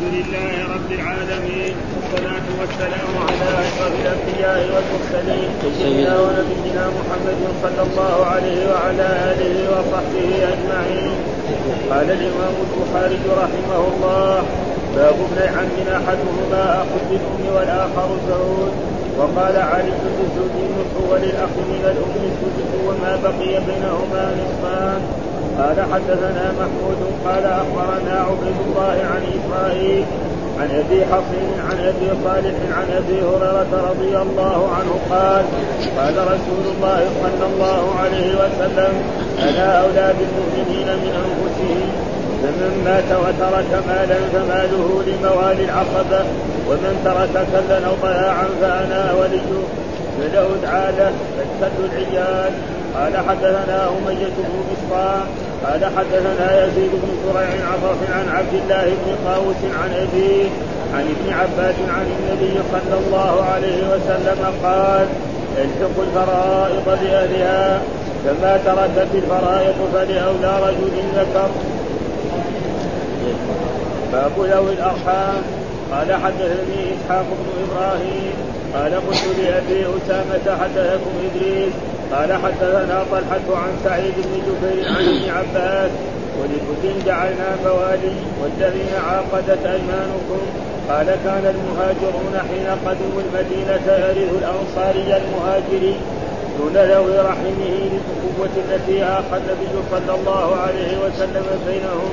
[0.00, 8.16] الحمد لله رب العالمين والصلاة والسلام على أشرف الأنبياء والمرسلين سيدنا ونبينا محمد صلى الله
[8.32, 11.12] عليه وعلى آله وصحبه أجمعين.
[11.90, 14.42] قال الإمام البخاري رحمه الله
[14.96, 18.72] باب ابن عم أحدهما أخ بالأم والآخر زوج.
[19.18, 25.00] وقال علي للزوج النصف وللأخ من الأم السدس وما بقي بينهما نصفان.
[25.60, 30.04] قال حدثنا محمود قال أخبرنا عبيد الله عن اسرائيل
[30.60, 35.44] عن أبي حصين عن أبي صالح عن أبي هريرة رضي الله عنه قال
[35.98, 38.92] قال رسول الله صلى الله عليه وسلم
[39.48, 41.90] أنا أولى بالمؤمنين من أنفسهم
[42.42, 46.24] فمن مات وترك مالا فماله لموالي العصبه
[46.68, 49.52] ومن ترك كلا أو ضياعا فأنا وليه
[50.18, 52.52] فله العاده فاشتد العيال.
[52.94, 55.26] قال حدثنا أمية بن بسطام
[55.64, 60.48] قال حدثنا يزيد بن زريع عطف عن عبد الله بن طاووس عن أبيه
[60.94, 65.06] عن ابن عباس عن النبي صلى الله عليه وسلم قال
[65.56, 67.80] الحق الفرائض بأهلها
[68.24, 71.50] فما تركت الفرائض فلأولى رجل ذكر.
[74.12, 75.42] باب ذوي الأرحام.
[75.92, 78.34] قال حدثني إسحاق بن إبراهيم
[78.74, 81.72] قال قلت لأبي أسامة حدثكم إدريس
[82.12, 85.90] قال حدثنا طلحة عن سعيد بن جبير عن ابن عباس
[86.40, 90.42] ولكل جعلنا موالي والذين عاقدت أيمانكم.
[90.88, 95.94] قال كان المهاجرون حين قدموا المدينة يرث الأنصاري المهاجر.
[96.58, 102.12] دون ذوي رحمه للقوة التي آخى النبي صلى الله عليه وسلم بينهم.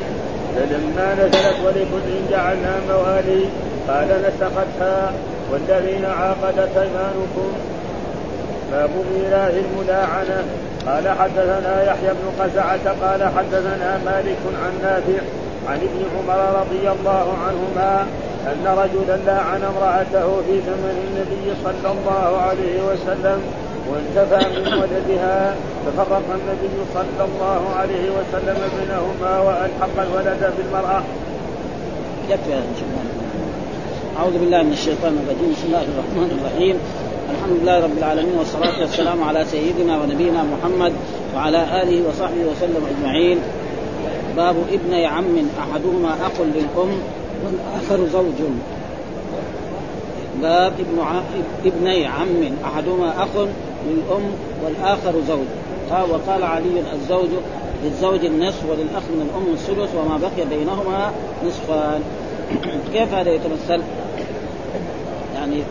[0.56, 3.46] فلما نزلت ولكل جعلنا موالي
[3.88, 5.14] قال نسختها
[5.52, 7.52] والذين عاقدت أيمانكم.
[8.72, 10.44] باب ميراث الملاعنة
[10.88, 15.22] قال حدثنا يحيى بن قزعة قال حدثنا مالك عن نافع
[15.70, 18.08] عن ابن عمر رضي الله عنهما
[18.48, 23.42] أن رجلا لاعن امرأته في زمن النبي صلى الله عليه وسلم
[23.90, 31.04] وانتفى من ولدها ففرق النبي صلى الله عليه وسلم بينهما وألحق الولد بالمرأة.
[32.30, 32.54] يكفي
[34.20, 35.52] أعوذ بالله من الشيطان الرجيم.
[35.54, 36.80] بسم الله الرحمن الرحيم.
[37.32, 40.94] الحمد لله رب العالمين والصلاة والسلام على سيدنا ونبينا محمد
[41.36, 43.40] وعلى آله وصحبه وسلم أجمعين.
[44.36, 46.92] باب ابن عم أحدهما أخ للأم
[47.46, 48.40] والآخر زوج.
[50.42, 51.22] باب ابن ع...
[51.66, 53.48] ابني عم أحدهما أخ
[53.90, 54.32] للأم
[54.66, 55.48] والآخر زوج.
[55.92, 57.30] قال وقال علي الزوج
[57.84, 61.12] للزوج النصف وللأخ من الأم الثلث وما بقي بينهما
[61.46, 62.02] نصفان.
[62.94, 63.82] كيف هذا يتمثل؟
[65.36, 65.64] يعني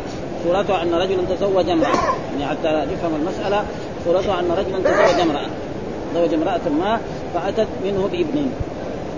[0.44, 1.97] صورته أن رجلا تزوج امرأة.
[2.30, 3.64] يعني حتى نفهم المسألة
[4.04, 5.48] صورته أن رجلا تزوج امرأة.
[6.14, 7.00] تزوج امرأة ما
[7.34, 8.50] فأتت منه بابن.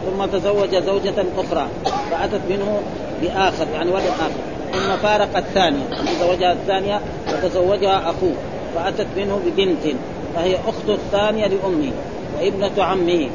[0.06, 1.66] ثم تزوج زوجة أخرى
[2.10, 2.80] فأتت منه
[3.22, 4.30] بآخر يعني ولد آخر.
[4.72, 5.84] ثم فارق الثانية.
[6.20, 8.34] تزوجها الثانية وتزوجها أخوه.
[8.74, 9.96] فأتت منه ببنت.
[10.34, 11.92] فهي أخت الثانية لأمه
[12.40, 13.28] وابنة عمه.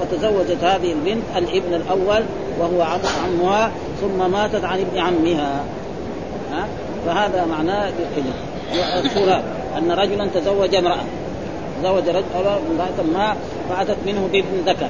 [0.00, 2.22] فتزوجت هذه البنت الابن الأول
[2.60, 5.64] وهو عمها ثم ماتت عن ابن عمها.
[6.52, 6.66] ها؟
[7.06, 7.92] فهذا معناه
[9.04, 9.42] الصورة
[9.78, 11.04] أن رجلا تزوج امرأة.
[11.82, 12.24] تزوج رجل
[12.72, 13.36] امرأة ما
[13.68, 14.88] فأتت منه بابن ذكر.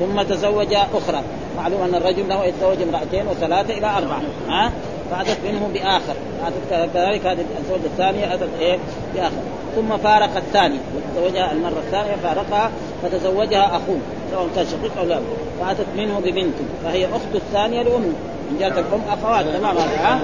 [0.00, 1.22] ثم تزوج أخرى.
[1.56, 4.22] معلوم أن الرجل له يتزوج امرأتين وثلاثة إلى أربعة.
[4.48, 4.72] ها؟
[5.10, 6.14] فأتت منه بآخر.
[6.46, 8.78] أتت كذلك هذه الزوجة الثانية أتت إيه؟
[9.14, 9.42] بآخر.
[9.76, 10.78] ثم فارق الثانية
[11.14, 12.70] تزوجها المرة الثانية فارقها
[13.02, 13.98] فتزوجها أخوه
[14.32, 15.20] سواء كان شقيق أو لا.
[15.60, 16.54] فأتت منه ببنت
[16.84, 18.12] فهي أخت الثانية لأمه.
[18.50, 20.20] من جهة الأم أخوات تمام هذا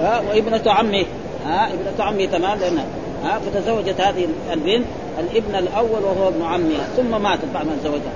[0.00, 1.04] ها؟ وابنة عمه
[1.46, 2.84] ها ابنة عمه تمام لأنها
[3.24, 4.86] ها فتزوجت هذه البنت
[5.18, 8.12] الابن الأول وهو ابن عمها ثم ماتت بعد ما تزوجها.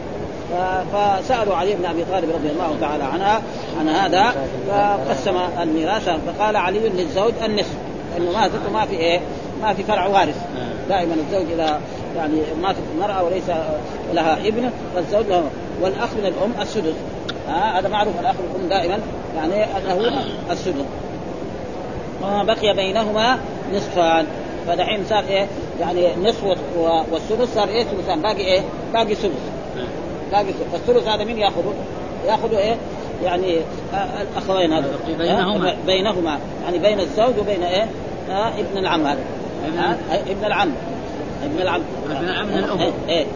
[0.93, 3.43] فسألوا علي بن أبي طالب رضي الله تعالى عنها
[3.81, 4.35] عن هذا
[4.69, 7.75] فقسم الميراث فقال علي للزوج النصف
[8.13, 9.21] لأنه ماتت وما في إيه؟
[9.63, 10.37] ما في فرع وارث.
[10.89, 11.81] دائما الزوج إذا
[12.17, 13.49] يعني ماتت المرأة وليس
[14.15, 15.43] لها ابن فالزوج له
[15.83, 16.95] والأخ من الأم السدس.
[17.49, 19.01] هذا معروف الأخ من الام دائما
[19.37, 20.85] يعني له السدس
[22.23, 23.39] وما بقي بينهما
[23.75, 24.27] نصفان.
[24.67, 25.47] فدحين صار إيه؟
[25.81, 26.45] يعني نصف
[27.13, 28.61] والثلث صار إيه ثلثان؟ باقي إيه؟
[28.93, 29.33] باقي ثلث.
[30.33, 30.73] باقي ثلث.
[30.73, 31.75] فالثلث هذا مين يأخذه؟
[32.27, 32.77] يأخذه إيه؟
[33.25, 33.57] يعني
[34.23, 34.89] الاخوين هذا.
[35.19, 35.77] بينهما.
[35.87, 36.39] بينهما.
[36.65, 37.87] يعني بين الزوج وبين إيه؟
[38.31, 39.21] آه ابن العم هذا.
[39.79, 40.73] آه ابن العم.
[41.45, 41.83] ابن العم.
[42.11, 42.79] ابن العم من الأم.
[42.81, 43.27] إيه, إيه.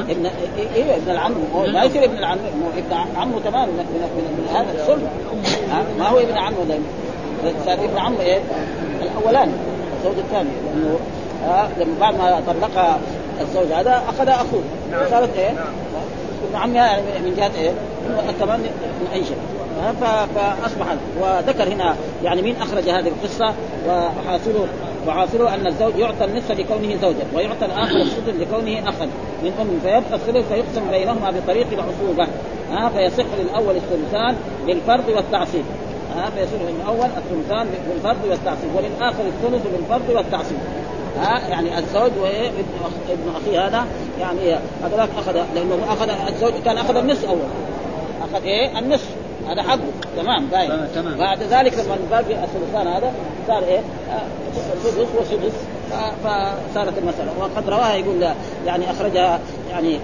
[0.00, 0.26] ابن
[0.74, 1.32] إيه ابن العم.
[1.72, 2.38] ما يصير ابن العم.
[2.76, 5.08] ابن عمه تمام من, من, من, من هذا الصلب
[5.98, 6.84] ما هو ابن عمه دائما.
[7.66, 8.40] صار ابن عمه إيه؟
[9.02, 9.52] الاولاني
[9.98, 10.50] الزوج الثاني.
[10.66, 10.98] لأنه
[11.44, 12.98] آه لما بعد ما طلقها
[13.40, 14.62] الزوج هذا أخذ أخوه.
[15.10, 15.50] صارت إيه؟
[16.48, 17.72] ابن عمها يعني من جهة إيه؟
[18.40, 19.36] كمان من أي شيء.
[20.34, 20.86] فاصبح
[21.20, 23.54] وذكر هنا يعني مين أخرج هذه القصة
[23.88, 24.66] وحاصله
[25.08, 29.08] وحاصله أن الزوج يعطى النصف لكونه زوجا ويعطى الآخر السدس لكونه اخا.
[29.42, 32.26] من أم فيبقى الثلث فيقسم بينهما بطريق العصوبة.
[32.72, 34.36] ها فيصح للأول الثلثان
[34.66, 35.64] للفرض والتعصيب.
[36.16, 40.58] ها فيصح للأول الثلثان بالفرض والتعصيب وللآخر الثلث بالفرض والتعصيب.
[41.20, 42.64] ها يعني الزوج وابن
[43.10, 43.86] ابن اخيه هذا
[44.20, 47.38] يعني هذاك أخذ لأنه أخذ الزوج كان أخذ النصف أول.
[48.22, 49.23] أخذ إيه؟ النصف.
[49.48, 49.78] هذا حقه
[50.16, 53.12] تمام باين تمام بعد ذلك لما باقي الثلثان هذا
[53.48, 53.80] صار إيه؟
[54.84, 55.52] سدس وسدس.
[56.24, 57.30] فصارت المسألة.
[57.38, 58.28] وقد رواها يقول
[58.66, 59.98] يعني أخرجها يعني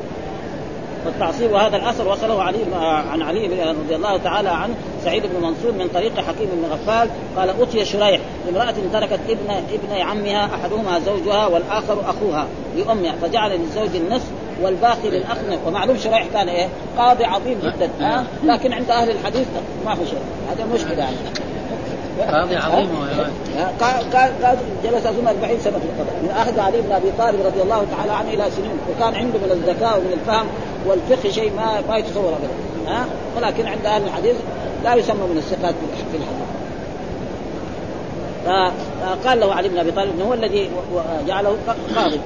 [1.07, 2.59] والتعصيب وهذا الأثر وصله علي
[3.13, 7.63] عن علي رضي الله تعالى عنه سعيد بن منصور من طريق حكيم بن غفال قال
[7.63, 12.47] اتي شريح امرأة تركت ابن ابن عمها أحدهما زوجها والآخر أخوها
[12.77, 14.31] لأمها فجعل للزوج النصف
[14.63, 15.37] والباقي للاخ
[15.67, 16.69] ومعلوم شريح كان إيه؟
[16.99, 17.91] قاضي عظيم جدا.
[18.01, 19.47] ها؟ لكن عند أهل الحديث
[19.87, 20.19] ما في شيء.
[20.51, 21.17] هذا مشكلة يعني.
[22.33, 22.89] قاضي عظيم
[23.81, 27.63] قال قال جلس اظن 40 سنة في القضاء من أخذ علي بن أبي طالب رضي
[27.63, 28.71] الله تعالى عنه إلى سنين.
[28.91, 30.47] وكان عنده من الذكاء ومن الفهم
[30.87, 32.93] والفقه شيء ما ما يتصور ابدا.
[32.93, 33.05] ها؟
[33.37, 34.37] ولكن عند أهل الحديث
[34.85, 35.75] لا يسمى من الثقات
[36.13, 36.50] في الحديث.
[38.45, 40.71] فقال له علي بن أبي طالب إنه هو الذي
[41.27, 41.57] جعله
[41.97, 42.21] قاضي.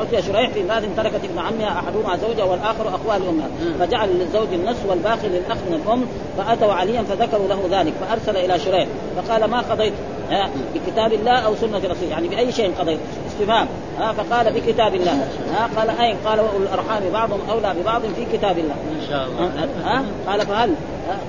[0.00, 4.48] قلت يا شريح في امراه تركت ابن عمها أحدهما زوجها والآخر اخوها لامها فجعل للزوج
[4.52, 6.04] النصف والباقي للأخ من الأم
[6.36, 8.88] فأتوا عليا فذكروا له ذلك فأرسل إلى شريح.
[9.16, 9.92] فقال ما قضيت؟
[10.74, 12.98] بكتاب الله أو سنة رسول يعني بأي شيء قضيت.
[13.40, 15.28] استفهام ها فقال بكتاب الله.
[15.54, 18.74] ها قال أين؟ قال واولو الأرحام بعضهم أولى ببعض في كتاب الله.
[18.74, 19.50] ان شاء الله.
[19.84, 20.74] ها قال فهل؟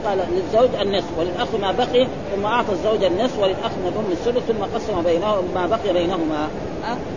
[0.06, 4.64] قال للزوج النصف وللأخ ما بقي ثم أعطى الزوج النصف وللأخ من الام الثلث ثم
[4.76, 6.48] قسم بينهم ما بقي بينهما.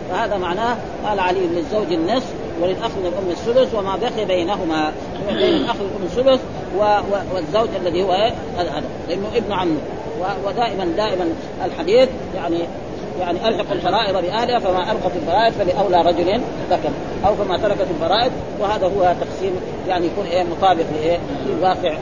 [0.09, 4.91] فهذا معناه قال علي للزوج النصف وللأخ من الام الثلث وما بقي بينهما.
[5.27, 6.41] بين الأخ والام الثلث
[7.33, 8.11] والزوج الذي هو
[8.57, 9.77] هذا لأنه ابن عمه.
[10.45, 11.25] ودائما دائما
[11.65, 12.59] الحديث يعني
[13.19, 16.89] يعني الحق الفرائض باهلها فما ألقت الفرائض فلأولى رجل ذكر
[17.25, 19.51] أو فما تركت الفرائض وهذا هو تقسيم
[19.87, 21.19] يعني يكون إيه مطابق لإيه
[21.49, 21.93] لواقع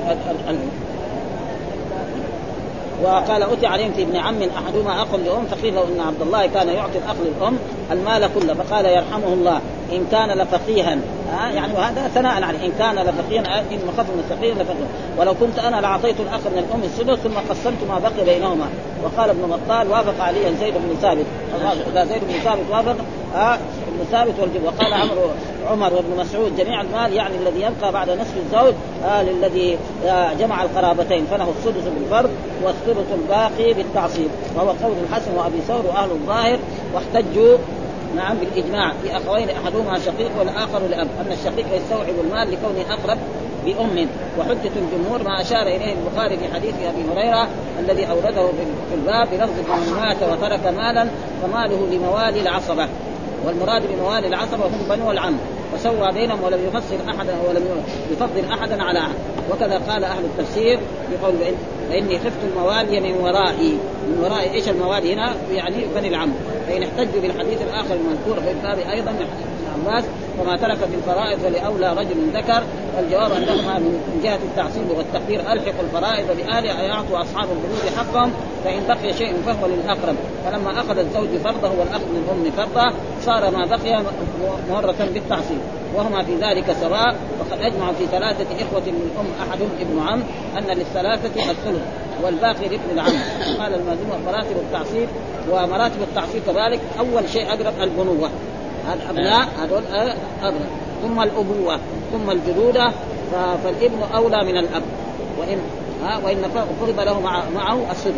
[3.03, 6.97] وقال أتي عليهم في ابن عم أحدهما أخ لأم فقيل إن عبد الله كان يعطي
[6.97, 7.57] الأخ للأم
[7.91, 9.61] المال كله فقال يرحمه الله.
[9.95, 10.97] إن كان لفقيها.
[11.33, 12.65] آه يعني وهذا ثناء عليه.
[12.65, 14.87] إن كان لفقيها إن خف من الفقير لفقير.
[15.17, 18.65] ولو كنت أنا لأعطيت الأخ من الأم السدس ثم قسمت ما بقي بينهما.
[19.03, 21.25] وقال ابن بطال وافق عليا زيد بن ثابت.
[21.91, 22.95] إذا زيد بن ثابت وافق
[23.35, 24.63] آه ابن ثابت والجب.
[24.65, 25.29] وقال عمرو
[25.71, 28.73] عمر وابن مسعود جميع المال يعني الذي يبقى بعد نصف الزوج
[29.05, 31.25] آه للذي آه جمع القرابتين.
[31.25, 32.29] فله السدس بالفرض
[32.63, 34.29] والثلث الباقي بالتعصيب.
[34.55, 36.59] وهو قول الحسن وأبي ثور وأهل الظاهر
[36.93, 37.57] واحتجوا
[38.15, 38.93] نعم بالإجماع.
[39.03, 41.07] في أخوين أحدهما شقيق والآخر لأب.
[41.19, 43.17] أن الشقيق يستوعب المال لكونه أقرب
[43.65, 44.07] بأم.
[44.39, 47.47] وحجة الجمهور ما أشار إليه البخاري في حديث أبي هريرة
[47.79, 48.47] الذي أورده
[48.89, 51.07] في الباب بلفظ من مات وترك مالا
[51.41, 52.87] فماله لموالي العصبة.
[53.45, 55.37] والمراد بموالي العصبة هم بنو العم
[55.73, 59.15] وسوى بينهم ولم يفصل أحدا ولم يفضل أحدا على أحد.
[59.51, 60.79] وكذا قال أهل التفسير
[61.11, 61.33] بقول
[61.89, 63.77] فإني خفت الموالي من ورائي.
[64.07, 66.33] من ورائي إيش الموالي هنا؟ يعني بني العم.
[66.67, 69.13] فإن احتجوا بالحديث الآخر المذكور في الباب أيضا
[69.73, 70.03] عباس
[70.39, 72.63] وما ترك في الفرائض فلأولى رجل ذكر
[72.99, 78.31] الجواب انهما من جهة التعصيب والتقدير ألحق الفرائض باهلها ان يعطوا اصحاب البنود حقهم
[78.63, 80.15] فإن بقي شيء فهو للأقرب.
[80.45, 84.03] فلما أخذ الزوج فرضه والاخ من الام فرضه صار ما بقي
[84.69, 85.59] مره بالتعصيب.
[85.95, 90.23] وهما في ذلك سواء وقد اجمعوا في ثلاثة إخوة من الام احدهم ابن عم
[90.57, 91.81] أن للثلاثة الثلث
[92.23, 93.13] والباقي لابن العم.
[93.59, 95.07] قال المازون مراتب التعصيب
[95.51, 98.29] ومراتب التعصيب كذلك أول شيء اقرب البنوه
[98.93, 99.83] الأبناء هذول
[100.41, 100.69] أبناء.
[101.03, 101.79] ثم الأبوة
[102.11, 102.91] ثم الجدودة
[103.63, 104.83] فالابن أولى من الأب.
[105.39, 105.57] وإن
[106.03, 106.37] ها وإن
[106.79, 108.13] فرض له مع معه السدس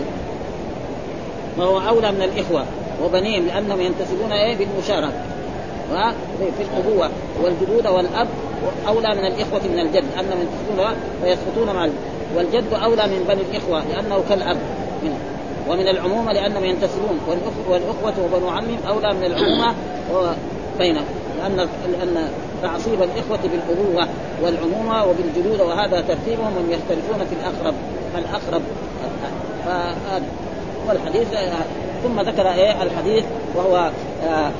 [1.58, 2.66] وهو أولى من الإخوة
[3.04, 5.14] وبنيهم لأنهم ينتسبون إيه بالمشاركة
[6.40, 7.10] في الأبوة.
[7.44, 8.28] والجدود والأب
[8.88, 11.96] أولى من الإخوة من الجد لأنهم ينتسبون فيسقطون مع الجد.
[12.36, 14.58] والجد أولى من بني الإخوة لأنه كالأب.
[15.04, 15.18] منه
[15.70, 17.20] ومن العمومة لأنهم ينتسبون.
[17.70, 19.76] والأخوة وبنو عمهم أولى من العمومة
[20.80, 21.06] بينهم
[21.38, 22.30] لأن لأن
[22.62, 24.08] تعصيب الإخوة بالأبوة
[24.42, 27.74] والعمومة وبالجدود وهذا ترتيبهم هم يختلفون في الأقرب
[28.14, 28.62] فالاقرب
[29.66, 30.24] فهذا
[30.88, 31.28] والحديث
[32.04, 33.90] ثم ذكر إيه؟ الحديث وهو
[34.24, 34.52] آه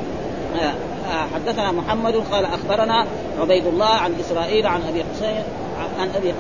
[0.62, 3.06] آه حدثنا محمد قال أخبرنا
[3.42, 5.44] عبيد الله عن إسرائيل عن أبي حسين
[6.00, 6.34] عن أبي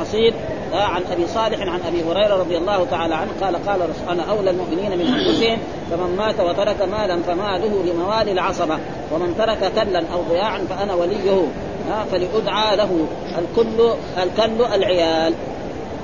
[0.00, 0.34] حصيد
[0.72, 4.50] آه عن أبي صالح عن أبي هريرة رضي الله تعالى عنه قال قال أنا أولى
[4.50, 5.58] المؤمنين من أنفسهم
[5.90, 8.78] فمن مات وترك مالا فماله لموالي العصبة
[9.12, 11.42] ومن ترك كلا أو ضياعا فأنا وليه
[11.90, 13.06] ها فلأدعى له
[13.38, 13.90] الكل
[14.22, 15.34] الكل العيال.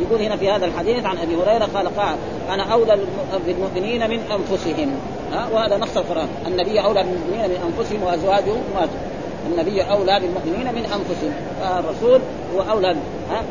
[0.01, 2.17] يقول هنا في هذا الحديث عن أبي هريرة قال قال
[2.51, 2.99] أنا أولى
[3.47, 4.97] بالمؤمنين من أنفسهم
[5.33, 6.29] ها وهذا نص القرآن.
[6.47, 8.99] النبي أولى بالمؤمنين من أنفسهم وازواجه ماتوا
[9.47, 11.33] النبي أولى بالمؤمنين من أنفسهم.
[11.61, 12.21] فالرسول
[12.55, 12.97] هو أولى
[13.31, 13.43] ها؟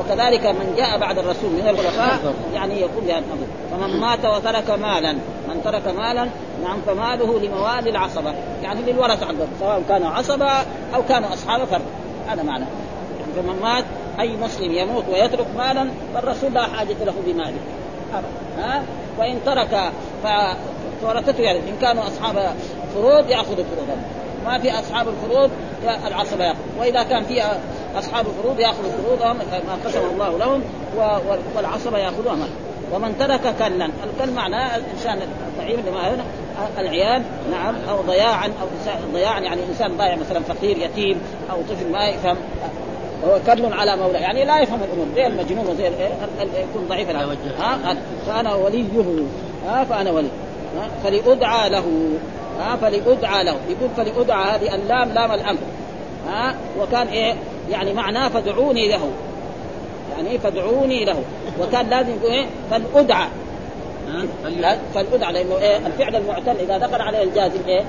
[0.00, 5.12] وكذلك من جاء بعد الرسول من الخلفاء يعني يقول بهذا الامر فمن مات وترك مالا
[5.48, 6.28] من ترك مالا
[6.62, 8.34] نعم فماله لموالي العصبة.
[8.62, 10.50] يعني للورثه حقهم سواء كانوا عصبة
[10.94, 11.82] أو كانوا أصحاب فرد.
[12.28, 12.64] هذا معنى.
[13.20, 13.84] يعني فمن مات
[14.20, 17.58] أي مسلم يموت ويترك مالا فالرسول لا حاجة له بماله.
[18.58, 18.82] ها؟
[19.18, 19.92] وإن ترك
[21.02, 22.54] فورثته يعني إن كانوا أصحاب
[22.94, 24.02] فروض ياخذوا فروضهم
[24.44, 25.50] ما في أصحاب الفروض
[26.06, 27.42] العصبه ياخذ وإذا كان في
[27.98, 30.62] أصحاب الفروض ياخذوا فروضهم ما قسم الله لهم
[31.56, 32.48] والعصبه ياخذوها
[32.92, 35.18] ومن ترك كلا الكل معناه الإنسان
[35.48, 36.24] الضعيف اللي هنا
[36.78, 38.66] العيال نعم أو ضياعا أو
[39.12, 41.20] ضياعا يعني إنسان ضايع مثلا فقير يتيم
[41.50, 42.36] أو طفل ما يفهم
[43.24, 44.20] هو كل على مولاه.
[44.20, 45.86] يعني لا يفهم الأمور زي المجنون وزي
[46.54, 47.10] يكون ضعيف
[47.60, 47.96] ها؟
[48.26, 48.84] فأنا وليه
[49.66, 50.28] ها؟ فأنا ولي.
[51.04, 51.84] فلأدعى له.
[52.60, 53.56] ها فلأدعى له.
[53.68, 55.60] يقول فلأدعى هذه اللام لام الأمر.
[56.28, 57.34] ها وكان إيه
[57.70, 59.10] يعني معناه فادعوني له.
[60.16, 61.22] يعني فادعوني له.
[61.60, 63.28] وكان لازم يقول إيه فلأدعى.
[64.94, 67.82] فلأدعى لأنه إيه الفعل المعتل إذا دخل عليه الجازم إيه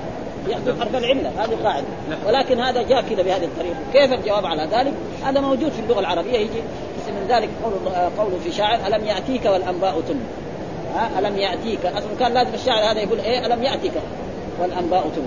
[0.48, 1.30] يحذف حرف العلة.
[1.38, 1.86] هذه قاعدة.
[2.26, 3.76] ولكن هذا جاء كذا بهذه الطريقة.
[3.92, 4.92] كيف الجواب على ذلك؟
[5.24, 6.38] هذا موجود في اللغة العربية.
[6.38, 6.62] يجي
[7.08, 10.14] من ذلك قول قوله في شاعر ألم يأتيك والأنباء تم
[10.94, 13.92] ها ألم يأتيك؟ أصلا كان لازم الشاعر هذا يقول إيه ألم يأتيك؟
[14.60, 15.22] والأنباء تم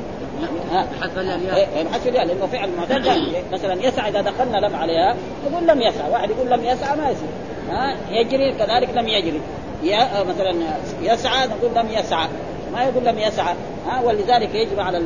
[1.02, 1.56] حذف الياء.
[1.56, 5.16] إيه حذف الياء لأنه فعل معتل مثلا يسعى إذا دخلنا لم عليها
[5.52, 7.30] يقول لم يسعى واحد يقول لم يسعى ما يصير.
[7.70, 9.42] ها؟ يجري كذلك لم يجري.
[9.84, 10.56] يا مثلا
[11.02, 12.28] يسعى نقول لم يسعى.
[12.74, 13.56] ما يقول لم يسعى.
[13.88, 15.02] ها؟ ولذلك يجب على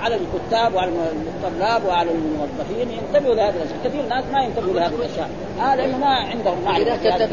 [0.00, 5.30] على الكتاب وعلى الطلاب وعلى الموظفين ينتبهوا لهذه الأشياء، كثير ناس ما ينتبهوا لهذه الأشياء،
[5.58, 7.32] هذا آه لأنه ما عندهم معرفه إذا كتب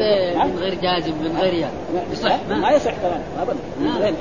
[0.50, 1.70] من غير جازم من غير ياء
[2.12, 3.58] يصح ما, ما يصح كمان ابدا.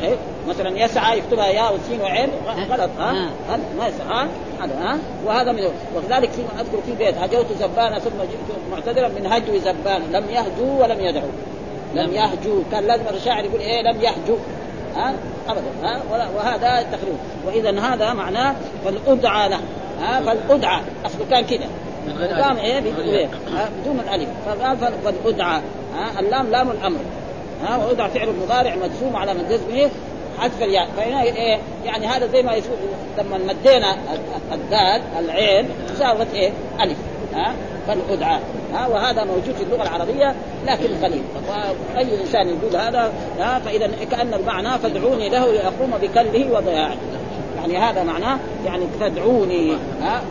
[0.03, 0.15] إيه؟
[0.49, 2.29] مثلا يسعى يكتبها ياء وسين وعين
[2.69, 4.27] غلط ها؟ هذا ما يصح ها؟
[4.61, 5.59] هذا ها؟ وهذا من
[5.95, 10.83] وكذلك في أذكر في بيت هجوت زبانا ثم جئت معتذرا من هجو زبان لم يهجوا
[10.83, 11.31] ولم يدعوا.
[11.95, 12.63] لم يهجوا.
[12.71, 14.37] كان لازم الشاعر يقول إيه لم يهجوا.
[14.95, 15.13] ها
[15.49, 16.01] أبدا ها؟
[16.35, 19.59] وهذا تقريبا واذا هذا معناه فالأدعى له
[20.01, 20.81] ها؟ فالأدعى.
[21.05, 21.67] اصله كان كذا.
[22.41, 22.79] قام إيه؟
[23.81, 24.29] بدون الألف.
[24.45, 25.61] فقال فالأدعى
[25.95, 26.99] ها؟ اللام لام الأمر
[27.67, 29.89] ها؟ وأدعى فعل المضارع مجزوم على من جزمه
[30.39, 30.87] حذف الياء.
[30.97, 32.75] فهنا إيه؟ يعني هذا زي ما يسوي
[33.17, 33.95] لما مدينا
[34.51, 35.69] الدال العين
[35.99, 36.97] صارت إيه؟ ألف.
[37.33, 37.53] ها؟
[37.87, 38.39] فالأدعى.
[38.73, 40.35] ها؟ وهذا موجود في اللغة العربية
[40.67, 41.23] لكن قليل.
[41.49, 46.97] واي إنسان يقول هذا ها؟ فإذا كأن المعنى فادعوني له لأقوم بكله وضياعه.
[47.57, 50.21] يعني هذا معناه يعني فادعوني ها؟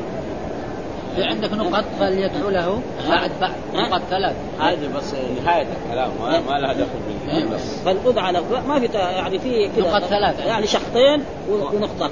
[1.17, 4.37] في عندك نقط فليدعو له بعد بعد نقط ثلاث.
[4.61, 6.87] هذه بس نهاية الكلام ما, ما لها دخل.
[7.27, 10.45] بالبس فالأدعى له ما في يعني في كذا نقط ثلاثة.
[10.45, 12.11] يعني شخطين ونقطة.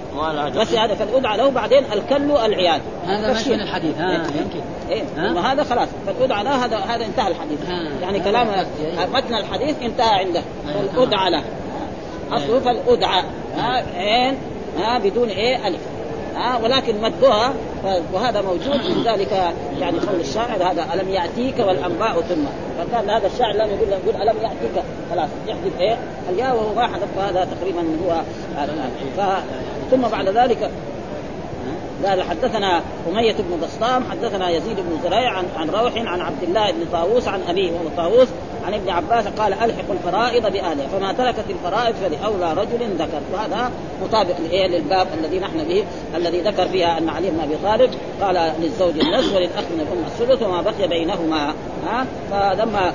[0.60, 4.60] بس هذا فالأدعى له بعدين الكل العيال هذا مش من الحديث ها يمكن.
[4.90, 5.02] إيه.
[5.16, 5.88] ها؟ هذا خلاص.
[6.06, 7.58] فالأدعى له هذا هذا انتهى الحديث.
[8.02, 8.66] يعني كلام
[9.12, 10.42] متن الحديث انتهى عنده.
[10.94, 11.42] فالأدعى له.
[12.32, 13.24] أصله فالأدعى
[13.96, 14.38] عين.
[14.78, 15.80] ها بدون إيه ألف.
[16.36, 17.52] ها ولكن مدها
[18.12, 19.32] وهذا موجود من ذلك
[19.80, 22.44] يعني قول الشاعر هذا ألم يأتيك والأنباء ثم.
[22.78, 25.96] فكان هذا الشاعر لم يقول يقول ألم يأتيك؟ خلاص يحذف إيه؟
[26.30, 28.20] الياء وهو حذف هذا تقريبا هو
[29.16, 29.20] ف...
[29.90, 30.70] ثم بعد ذلك
[32.06, 36.70] قال حدثنا أمية بن بسطام حدثنا يزيد بن زريع عن عن روح عن عبد الله
[36.70, 38.28] بن طاووس عن أبيه وهو طاووس
[38.66, 43.20] عن ابن عباس قال ألحق الفرائض بأهلها فما تركت الفرائض فلأولى رجل ذكر.
[43.32, 43.70] وهذا
[44.02, 45.84] مطابق للباب الذي نحن به
[46.16, 47.90] الذي ذكر فيها أن علي بن أبي طالب
[48.22, 51.54] قال للزوج النصف وللأخ من الأم الثلث وما بقي بينهما.
[51.86, 52.92] ها؟ فلما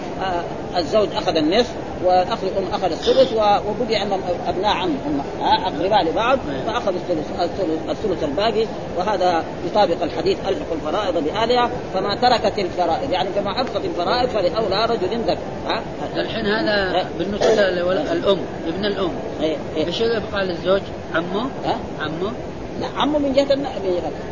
[0.78, 1.74] الزوج أخذ النصف
[2.06, 5.22] والاخ الام أخذ الثلث وبقي ان أبناء عم هم.
[5.42, 7.60] أقرباء لبعض فاخذ الثلث
[7.90, 8.66] الثلث الباقي
[8.98, 13.12] وهذا يطابق الحديث ألحق الفرائض باهلها فما تركت الفرائض.
[13.12, 15.82] يعني كما ابقت الفرائض فلأولى رجل ذكر ها؟
[16.16, 19.12] الحين هذا بالنسبة للام ابن الأم.
[19.42, 19.86] إيه إيه.
[19.86, 20.82] إيش يبقى للزوج
[21.16, 22.32] عمه؟ ها؟ عمه؟
[22.80, 23.66] لا عمه من جهة الن...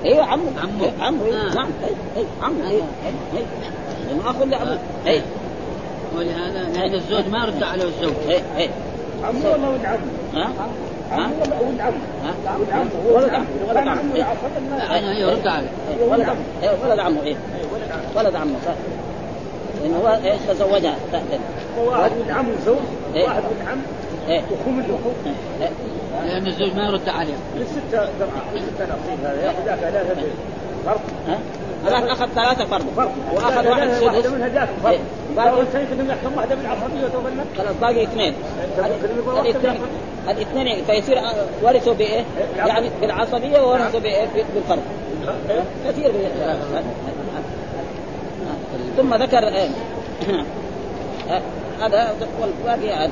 [0.06, 0.52] أيوه عمه.
[0.62, 0.84] عمه.
[0.84, 1.34] إيه عمه إيه.
[1.34, 1.54] آه.
[1.54, 3.44] نعم اي اي عمه اي اي
[4.08, 4.80] لأنه اخو لأبوه.
[5.08, 5.22] اي
[6.18, 8.14] ولهذا لأن الزوج ما رد عليه الزوج.
[8.30, 8.70] اي اي
[9.24, 10.00] عمه ولا ولد عمه؟
[10.34, 10.50] ها؟
[11.12, 15.00] عمه ولا ولد عمه؟ ها؟ ولد عمه ولد عمه ولد عمه إيه.
[15.00, 17.36] أنا يرد عليه إيه، ولد عمه إيه، ولد عمه إيه.
[17.74, 18.74] ولد عمه ولد عمه صح.
[19.82, 21.40] لأنه هو إيش تزوجها؟ تأتي
[21.78, 22.78] واحد من عم وزوج
[23.16, 23.24] إيه.
[23.24, 23.82] واحد من عم
[24.30, 24.42] إيه.
[24.42, 25.14] وخوم الاخوه
[25.62, 25.70] إيه.
[26.26, 27.34] لأن الزوج ما يرد عليه.
[27.56, 30.22] للستة درعة للستة نصيب هذا ياخذ ذاك ثلاثة
[30.86, 31.02] فرق.
[31.28, 31.40] ها؟
[31.86, 33.12] هذاك أخذ ثلاثة فرض فرق.
[33.34, 34.28] وأخذ واحد سدس.
[35.36, 35.62] باقي
[36.10, 36.40] يحكم
[37.04, 38.34] وتولى خلاص باقي اثنين.
[39.40, 39.82] الاثنين.
[40.30, 41.22] الاثنين فيصير
[41.64, 42.24] ورثوا بإيه؟
[42.58, 44.84] يعني بالعصبيه وورثوا بإيه؟ بالفرض.
[45.88, 46.26] كثير من
[48.98, 49.70] ثم ذكر إيه؟
[51.82, 53.12] هذا والباقي هذا.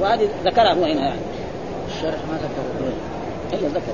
[0.00, 1.20] وهذه ذكرها هو هنا يعني.
[1.88, 2.38] الشرح ما
[3.66, 3.92] ذكر الا ذكر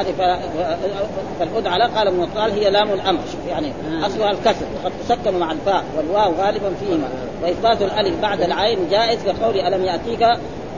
[0.00, 3.72] هذه ف- فالأدعى قال ابن قال هي لام الأمر شوف يعني
[4.06, 7.08] أصلها الكسر وقد تسكن مع الفاء والواو غالبا فيهما.
[7.42, 10.26] وإثبات الألف بعد العين جائز كقول ألم يأتيك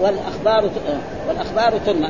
[0.01, 2.09] والأخبار ت- والأخبار تنى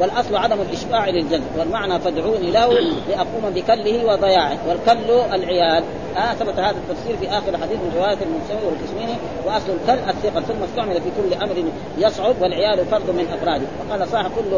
[0.00, 2.68] والأصل عدم الإشباع للجلد والمعنى فادعوني له
[3.08, 4.58] لأقوم بكله وضياعه.
[4.68, 5.84] والكل العيال.
[6.16, 9.14] آه ثبت هذا التفسير في آخر حديث من رواية المنسوي والكسميني
[9.46, 11.54] وأصل الكل الثقل ثم استعمل في كل أمر
[11.98, 13.64] يصعب والعيال فرد من أفراده.
[13.88, 14.56] وقال صاحب كل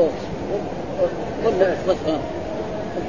[1.45, 1.67] كل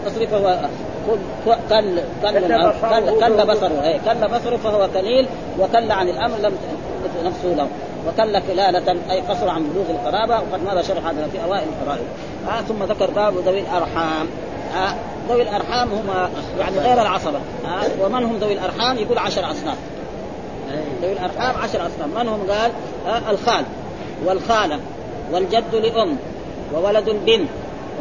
[0.05, 0.59] تصريف هو
[1.07, 5.27] كل كل كل كل بصره إيه، كل بصره فهو كليل
[5.59, 6.53] وكل عن الأمر لم
[7.25, 7.67] نفسه له.
[8.07, 12.05] وكل كلالة أي قصر عن بلوغ القرابة وقد مضى شرح هذا في أوائل الفرائض
[12.47, 14.27] آه ثم ذكر باب ذوي الأرحام.
[14.75, 14.95] آه
[15.29, 16.29] ذوي الأرحام هم
[16.59, 17.37] يعني غير العصبة.
[17.65, 19.77] آه ومن هم ذوي الأرحام؟ يقول عشر أصناف.
[21.01, 22.23] ذوي الأرحام عشر أصناف.
[22.23, 22.71] من هم؟ قال
[23.07, 23.65] آه الخال
[24.25, 24.79] والخالة
[25.31, 26.17] والجد لأم.
[26.73, 27.49] وولد البنت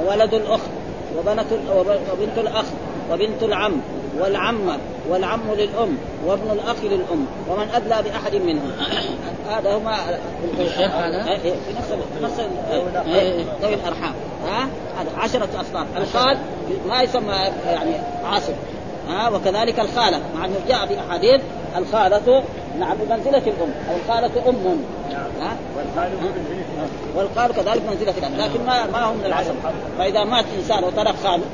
[0.05, 0.71] وولد الأخت
[1.19, 1.47] وبنت
[2.13, 2.65] وبنت الأخ
[3.13, 3.81] وبنت العم
[4.21, 8.73] والعمة والعم للأم وابن الأخ للأم ومن أدلى بأحد منهم.
[9.51, 9.97] هذا هما
[10.61, 14.15] الشيخ هذا؟ إيه، إيه، في نفس ال- إيه، ذوي الأرحام.
[14.47, 14.69] ها؟
[14.99, 16.39] هذا عشرة أصناف الخال
[16.89, 17.35] ما يسمى
[17.67, 17.91] يعني
[18.25, 18.55] عاصب
[19.09, 20.21] ها؟ وكذلك الخالة.
[20.39, 21.41] مع أنه جاء في أحاديث
[21.77, 22.43] الخالة
[22.81, 23.71] نعم بمنزلة الأم.
[23.91, 24.85] أو الخالة أم.
[25.41, 26.47] ها؟ بالبنت
[27.17, 29.53] والقال كذلك منزلة الأب لكن ما ما هو من العصر
[29.99, 31.45] فإذا مات إنسان وترك خاله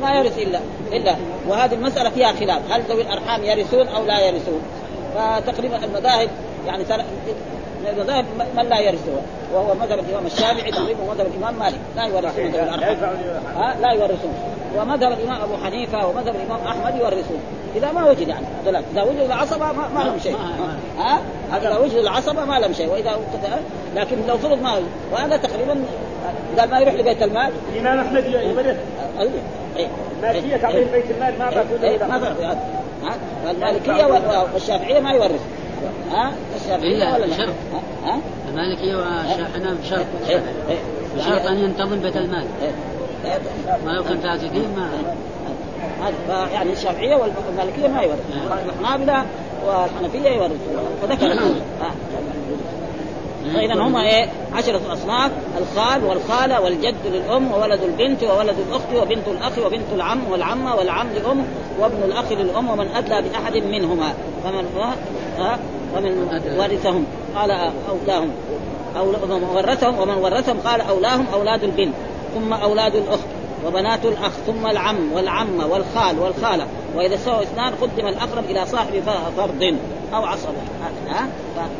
[0.00, 0.60] ما يرث إلا
[0.92, 1.16] إلا.
[1.48, 2.72] وهذه المسألة فيها خلاف.
[2.72, 4.60] هل ذوي الأرحام يرثون أو لا يرثون؟
[5.14, 6.28] فتقريبا المذاهب
[6.66, 6.84] يعني
[7.80, 8.24] من المذاهب
[8.56, 9.22] من لا يرثها
[9.54, 11.78] وهو مذهب الإمام الشافعي تقريبا ومذهب الإمام مالك.
[11.96, 12.96] لا يورثون ذوي لا الارحام
[13.80, 14.34] لا يورثون.
[14.76, 17.40] ومذهب الإمام أبو حنيفة ومذهب الإمام أحمد يورثون
[17.76, 20.36] إذا ما وجد يعني ثلاث إذا وجد العصبة ما, ما لهم شيء
[20.98, 21.18] ها
[21.52, 23.18] هذا لو وجد العصبة ما لهم شيء وإذا
[23.96, 24.78] لكن لو فرض ما
[25.12, 25.84] وهذا تقريبا
[26.58, 28.76] قال ما يروح لبيت المال الإمام أحمد يورث
[29.18, 29.32] أيوه.
[29.76, 29.86] إيه.
[30.18, 31.90] المالكية تعطيه بيت المال ما إيه.
[31.90, 31.96] إيه.
[31.96, 35.40] له ما المالكية وال- والشافعية ما يورث
[36.12, 37.54] ها الشافعية ولا لا؟ شرط.
[38.04, 40.42] ها؟ المالكية والشاحنة بشرط إيه.
[40.68, 40.78] إيه.
[41.16, 42.66] بشرط أن ينتظم بيت المال إيه.
[42.68, 42.72] إيه.
[43.86, 44.90] ما لو كان فاسدين ما
[46.00, 48.18] هذا يعني الشافعية والمالكية ما يورث
[48.68, 49.24] الحنابله
[49.66, 50.58] والحنفية يورثون.
[51.02, 51.54] فذكر آه.
[53.54, 59.58] فإذا هم إيه؟ عشرة أصناف الخال والخالة والجد للأم وولد البنت وولد الأخت وبنت الأخ
[59.66, 61.44] وبنت العم والعمه والعم لأم
[61.80, 64.12] وابن الأخ للأم ومن أدلى بأحد منهما.
[64.44, 64.66] فمن
[65.38, 65.58] ها
[65.96, 67.04] ومن ورثهم
[67.36, 68.30] قال اولاهم
[68.96, 69.06] أو
[69.56, 71.94] ورثهم ومن ورثهم قال أولاهم أولاد البنت.
[72.34, 73.26] ثم أولاد الأخت
[73.66, 76.66] وبنات الأخ ثم العم والعمه والخال والخالة.
[76.96, 79.02] وإذا سووا اثنان قدم الأقرب إلى صاحب
[79.36, 79.76] فرض
[80.14, 80.52] أو عصبه
[81.08, 81.28] ها؟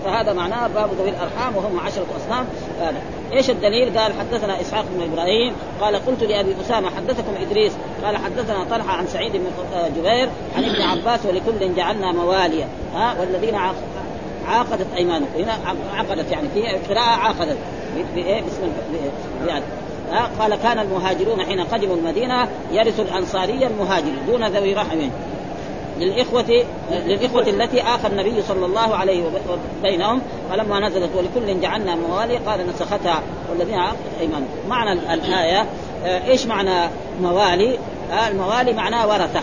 [0.04, 2.46] فهذا معناه باب ذوي الأرحام وهم عشرة اصناف
[2.80, 3.02] هذا.
[3.32, 7.72] إيش الدليل؟ قال حدثنا إسحاق بن إبراهيم قال قلت لأبي أسامة حدثكم إدريس
[8.04, 9.46] قال حدثنا طلحة عن سعيد بن
[9.96, 12.68] جبير عن ابن عباس ولكل جعلنا مواليا.
[12.94, 13.54] ها؟ والذين
[14.48, 15.38] عاقدت أيمانكم.
[15.38, 15.58] هنا
[15.94, 16.62] عقدت يعني في
[16.94, 17.58] قراءة عاقدت.
[18.14, 18.72] بإيه؟ باسم
[19.46, 19.64] يعني
[20.40, 24.98] قال كان المهاجرون حين قدموا المدينة يرث الانصاري المهاجر دون ذوي رحم.
[25.98, 29.24] للإخوة للإخوة التي آخى النبي صلى الله عليه
[29.82, 30.20] بينهم
[30.50, 33.78] فلما نزلت ولكل جعلنا موالي قال نسختها والذين
[34.20, 35.66] أيمانهم معنى ال- الآية
[36.04, 36.90] إيش معنى
[37.22, 37.78] موالي؟
[38.28, 39.40] الموالي معناه ورثة.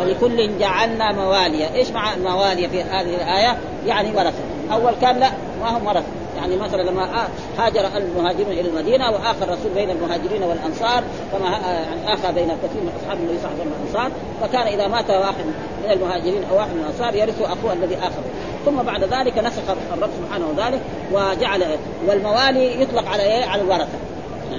[0.00, 4.38] ولكل جعلنا مواليا، إيش معنى الموالي في هذه الآية؟ يعني ورثة،
[4.72, 5.30] أول كان لا
[5.62, 6.04] ما هم ورثة،
[6.40, 12.32] يعني مثلا لما هاجر المهاجرون إلى المدينة واخى الرسول بين المهاجرين والأنصار كما يعني آخى
[12.32, 15.44] بين كثير من أصحاب النبي صلى الله عليه وسلم والأنصار فكان إذا مات واحد
[15.84, 18.30] من المهاجرين أو واحد من الأنصار يرث أخوه الذي اخذه
[18.64, 20.80] ثم بعد ذلك نسخ الرب سبحانه ذلك
[21.12, 21.64] وجعل
[22.08, 23.98] والموالي يطلق على إيه؟ على الورثة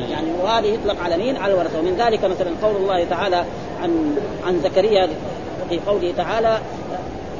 [0.10, 3.46] يعني الموالي يطلق على مين؟ على الورثة ومن ذلك مثلا قول الله تعالى
[3.84, 4.16] عن
[4.48, 5.10] عن زكريا
[5.70, 6.58] في قوله تعالى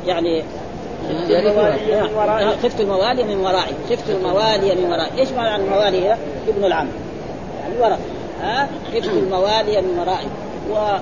[0.08, 0.44] يعني.
[2.64, 5.20] خفت الموالي من ورائي خفت الموالي من ورائي.
[5.20, 6.16] إيش معنى الموالي؟
[6.48, 6.88] ابن العم؟
[7.62, 8.00] يعني ورث
[8.42, 10.28] ها؟ خفت الموالي من ورائي.
[10.72, 10.98] و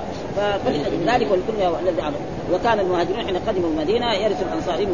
[0.66, 2.16] فلذلك والكل الذي عمل
[2.54, 4.90] وكان المهاجرون حين قدموا المدينة يرث الأنصاريين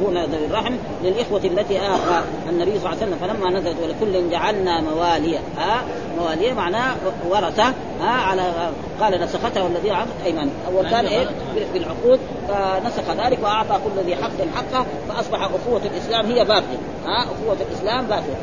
[0.00, 3.16] دون ذوي الرحم للإخوة التي اخى النبي صلى الله عليه وسلم.
[3.20, 5.82] فلما نزلت ولكل جعلنا مواليا ها؟
[6.18, 6.94] مواليا معناه
[7.28, 7.64] ورثة.
[8.00, 11.26] ها؟ على قال نسختها والذي عقد ايمان أول كان إيه؟
[11.74, 12.20] بالعقود.
[12.48, 16.78] فنسخ ذلك وأعطى كل ذي حق حقه فأصبح أخوة الإسلام هي باقية.
[17.06, 18.38] ها؟ أخوة الإسلام باقية.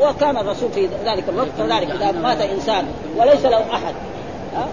[0.00, 3.94] وكان الرسول في ذلك الوقت كذلك إذا مات إنسان وليس له أحد.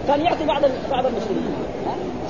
[0.08, 1.54] كان يعطي بعض بعض المسلمين.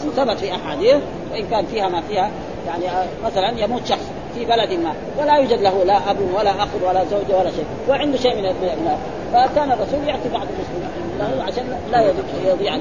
[0.09, 0.97] ثبت في أحاديث
[1.31, 2.31] وإن كان فيها ما فيها
[2.67, 7.05] يعني مثلا يموت شخص في بلد ما ولا يوجد له لا أب ولا أخ ولا
[7.05, 8.97] زوجه ولا شيء وعنده شيء من المال
[9.33, 12.11] فكان الرسول يعطي بعض المسلمين له عشان لا
[12.51, 12.75] يضيع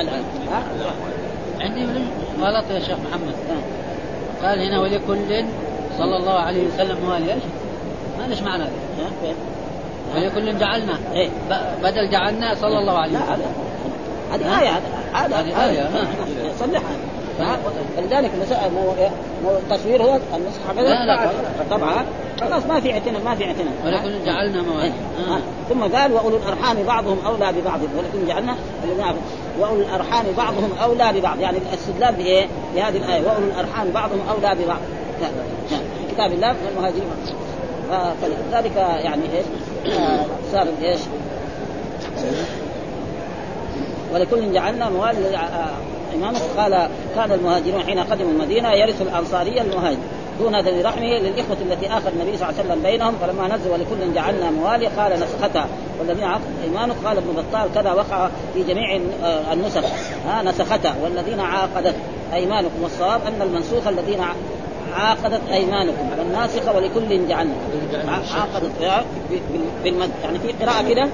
[0.00, 0.22] الان
[1.60, 1.86] عندي
[2.40, 3.34] غلط يا شيخ محمد
[4.42, 5.44] قال هنا ولكل
[5.98, 7.42] صلى الله عليه وسلم موالي إيش؟
[8.18, 8.64] ما ليش معنى
[10.16, 11.28] ولكل جعلنا إيه؟
[11.82, 13.52] بدل جعلنا صلى الله عليه وسلم
[14.32, 14.80] هذه آية
[15.12, 15.88] هذا هذه آية
[16.60, 16.96] صلحها.
[17.96, 18.30] فلذلك
[19.44, 21.30] التصوير هو النسخ لا لا
[21.70, 22.04] طبعا.
[22.40, 23.74] خلاص ما في اعتناء ما في اعتناء.
[23.84, 24.92] ولكن جعلنا مواد.
[25.28, 25.38] آه.
[25.68, 27.80] ثم قال وأولو الأرحام بعضهم أولى ببعض.
[27.80, 28.56] ولكن جعلنا
[29.58, 31.40] وأولو الأرحام بعضهم أولى ببعض.
[31.40, 33.22] يعني الاستدلال بإيه؟ بهذه الآية.
[33.26, 34.80] وأولو الأرحام بعضهم أولى ببعض.
[35.68, 37.10] في كتاب الله من المهاجرين.
[38.22, 39.46] فلذلك يعني إيش؟
[39.96, 40.20] آه
[40.52, 41.00] صار إيش؟
[44.14, 45.16] ولكل جعلنا موال
[46.14, 49.98] إمامه قال كان المهاجرون حين قدموا المدينة يرث الأنصاري المهاجر
[50.38, 54.14] دون ذي رحمه للإخوة التي آخى النبي صلى الله عليه وسلم بينهم فلما نزل ولكل
[54.14, 55.66] جعلنا موالي قال نسختها.
[56.00, 59.00] والذين عقد إيمانه قال ابن بطال كذا وقع في جميع
[59.52, 59.82] النسخ.
[60.26, 60.94] ها نسختها.
[61.02, 61.94] والذين عاقدت
[62.32, 64.20] أيمانكم والصواب أن المنسوخ الذين
[64.96, 66.10] عاقدت أيمانكم.
[66.18, 67.54] والناسخه ولكل جعلنا.
[68.34, 69.04] عاقدت
[69.84, 71.08] بالمد يعني في قراءة كده؟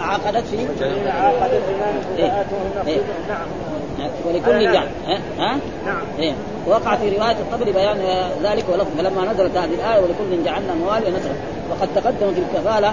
[0.00, 0.66] عاقدت في
[1.10, 1.62] عاقدت
[2.18, 2.44] إيه؟
[2.86, 4.10] إيه؟ نعم.
[4.26, 4.88] ولكل جعل
[5.38, 6.00] ها؟ نعم.
[6.18, 6.32] إيه؟
[6.66, 7.98] وقع في رواية الطبري بيان
[8.42, 8.88] ذلك ولفظ.
[8.98, 11.36] فلما نزلت هذه الآية ولكل جعلنا موالي نزلت
[11.70, 12.92] وقد تقدم في الكفالة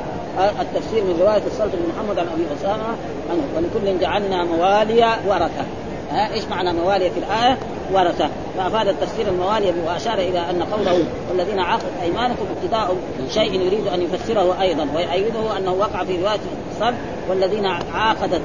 [0.62, 2.84] التفسير من رواية الصلت بن محمد عن أبي أسامة
[3.30, 3.44] عنه.
[3.56, 5.66] ولكل جعلنا موالي ورثة.
[6.12, 7.58] ها؟ إيش معنى موالي في الآية؟
[7.94, 8.30] ورثة.
[8.58, 12.96] فأفاد التفسير الموالي وأشار إلى أن قوله والذين عقد أيمانكم ابتداء
[13.34, 16.40] شيء يريد أن يفسره أيضا ويؤيده أنه وقع في رواية
[16.72, 16.96] الصلب
[17.30, 18.42] والذين عاقدت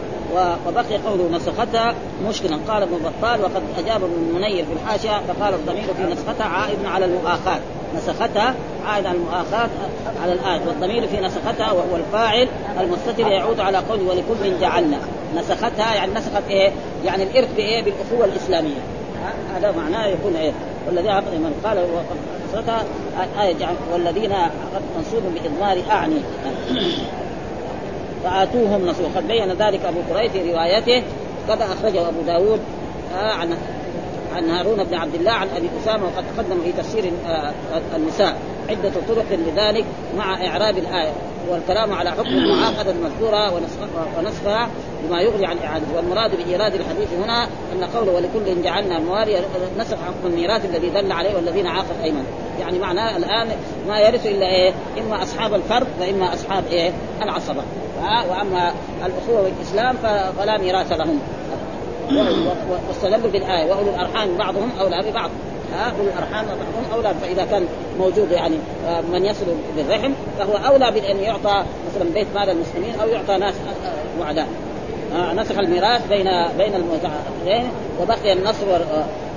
[0.67, 1.95] وبقي قوله نسختها
[2.29, 2.59] مشكلا.
[2.69, 7.05] قال ابن بطال وقد أجاب ابن منير في الحاشية فقال الضمير في نسختها عائد على
[7.05, 7.61] المؤاخاة.
[7.97, 8.55] نسختها
[8.87, 9.69] عائد على المؤاخاة
[10.23, 12.49] على الآية والضمير في نسختها وهو الفاعل
[12.81, 14.99] المستتر يعود على قول ولكل جعلنا.
[15.37, 16.71] نسختها يعني نسخت إيه؟
[17.05, 19.00] يعني الإرث بإيه؟ بالأخوة الإسلامية.
[19.55, 20.53] هذا معناه يكون إيه؟
[20.87, 21.87] والذين عقد من قال
[22.49, 22.85] نسختها
[23.41, 23.57] آية
[23.93, 26.21] والذين عقد منصوب بإضمار أعني.
[28.25, 29.05] فآتوهم نصيب.
[29.05, 31.03] وقد بين ذلك أبو كريب في روايته
[31.49, 32.61] كذا أخرجه أبو داود
[33.15, 33.57] آه عن
[34.37, 37.53] عن هارون بن عبد الله عن أبي أسامة وقد تقدم في تفسير آه،
[37.97, 38.37] النساء
[38.69, 39.85] عدة طرق لذلك
[40.19, 41.13] مع إعراب الآية.
[41.49, 43.53] والكلام على حكم المعاقدة المذكورة
[44.19, 44.69] ونسخها
[45.05, 49.41] بما يغني عن اعادته والمراد بإيراد الحديث هنا أن قوله ولكل جعلنا موالي
[49.79, 52.25] نسخ حكم الميراث الذي دل عليه والذين عاقد ايمن
[52.61, 53.49] يعني معناه الآن
[53.89, 57.63] ما يرث إلا إيه؟ إما أصحاب الفرد وإما أصحاب إيه؟ العصبة.
[58.31, 58.73] وأما
[59.07, 59.97] الأخوة والإسلام
[60.39, 61.19] فلا ميراث لهم.
[62.89, 63.71] واستدلوا بالآية.
[63.71, 65.31] وأولو الأرحام بعضهم أولى ببعض.
[65.73, 67.67] ها اولو الارحام بعضهم أولى فإذا كان
[67.99, 68.57] موجود يعني
[68.87, 73.55] آه، من يصل بالرحم فهو أولى بأن يعطى مثلا بيت مال المسلمين أو يعطى ناس
[74.21, 74.70] وعداء آه،
[75.13, 77.71] نسخ الميراث بين بين المتعاقدين
[78.03, 78.67] وبقي النصر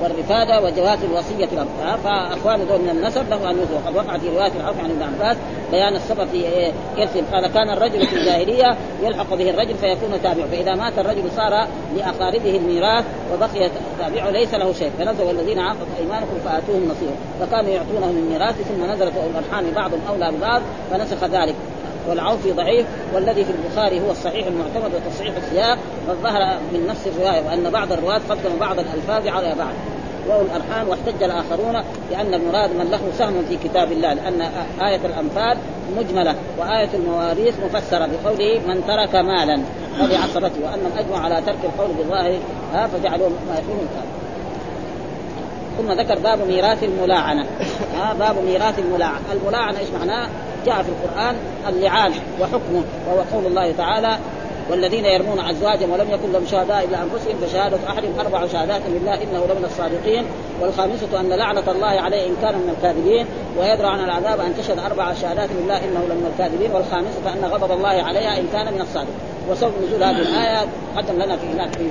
[0.02, 1.68] والرفادة وجواز الوصية له
[2.04, 5.38] فأخوان دول من النسب له أن يوصوا وقد وقع في رواية العوف عن ابن عباس
[5.72, 10.48] بيان السبب في ارثهم قال كان الرجل في الجاهلية يلحق به الرجل فيكون تابعه.
[10.48, 14.92] فإذا مات الرجل صار لأقاربه الميراث وبقي تابعه ليس له شيء.
[15.00, 20.62] فنزل والذين عقدت أيمانكم فآتوهم نصيبا فكانوا يعطونه من ثم نزلت الأرحام بعضهم أولى ببعض
[20.92, 21.56] فنسخ ذلك.
[22.10, 27.70] والعوفي ضعيف والذي في البخاري هو الصحيح المعتمد وتصحيح السياق والظهر من نفس الرواية وأن
[27.70, 29.74] بعض الرواة قدموا بعض الألفاظ على بعض.
[30.30, 34.42] وأولو الأرحام واحتج الآخرون بأن المراد من له سهم في كتاب الله لأن
[34.82, 35.58] آية الأنفال
[35.98, 39.62] مجملة وآية المواريث مفسرة بقوله من ترك مالا
[40.00, 42.40] فلعصبته وأنهم أجمعوا على ترك القول بالظاهر
[42.74, 43.88] فجعلوا ما يكون
[45.78, 47.46] ثم ذكر باب ميراث الملاعنة.
[47.96, 49.22] ها باب ميراث الملاعنة.
[49.34, 50.30] الملاعنة إيش معناه؟
[50.66, 51.36] جاء في القرآن
[51.70, 54.18] اللعان وحكمه وهو قول الله تعالى
[54.72, 59.46] والذين يرمون أزواجهم ولم يكن لهم شهداء إلا أنفسهم فشهادة احدهم أربع شهادات بالله إنه
[59.46, 60.26] لمن الصادقين
[60.62, 63.26] والخامسة أن لعنة الله عليه إن كان من الكاذبين
[63.60, 68.04] ويدرى عن العذاب أن تشهد أربع شهادات بالله إنه لمن الكاذبين والخامسة أن غضب الله
[68.04, 69.16] عليها إن كان من الصادقين.
[69.50, 71.48] وسبب نزول هذه الآية قدم لنا في
[71.78, 71.90] في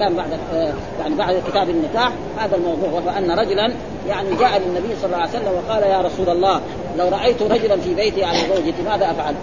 [0.00, 3.72] الاحكام بعد آه، يعني بعد كتاب النكاح هذا الموضوع وهو أن رجلا
[4.08, 6.60] يعني جاء للنبي صلى الله عليه وسلم وقال يا رسول الله
[6.98, 9.34] لو رأيت رجلا في بيتي على زوجتي ماذا أفعل؟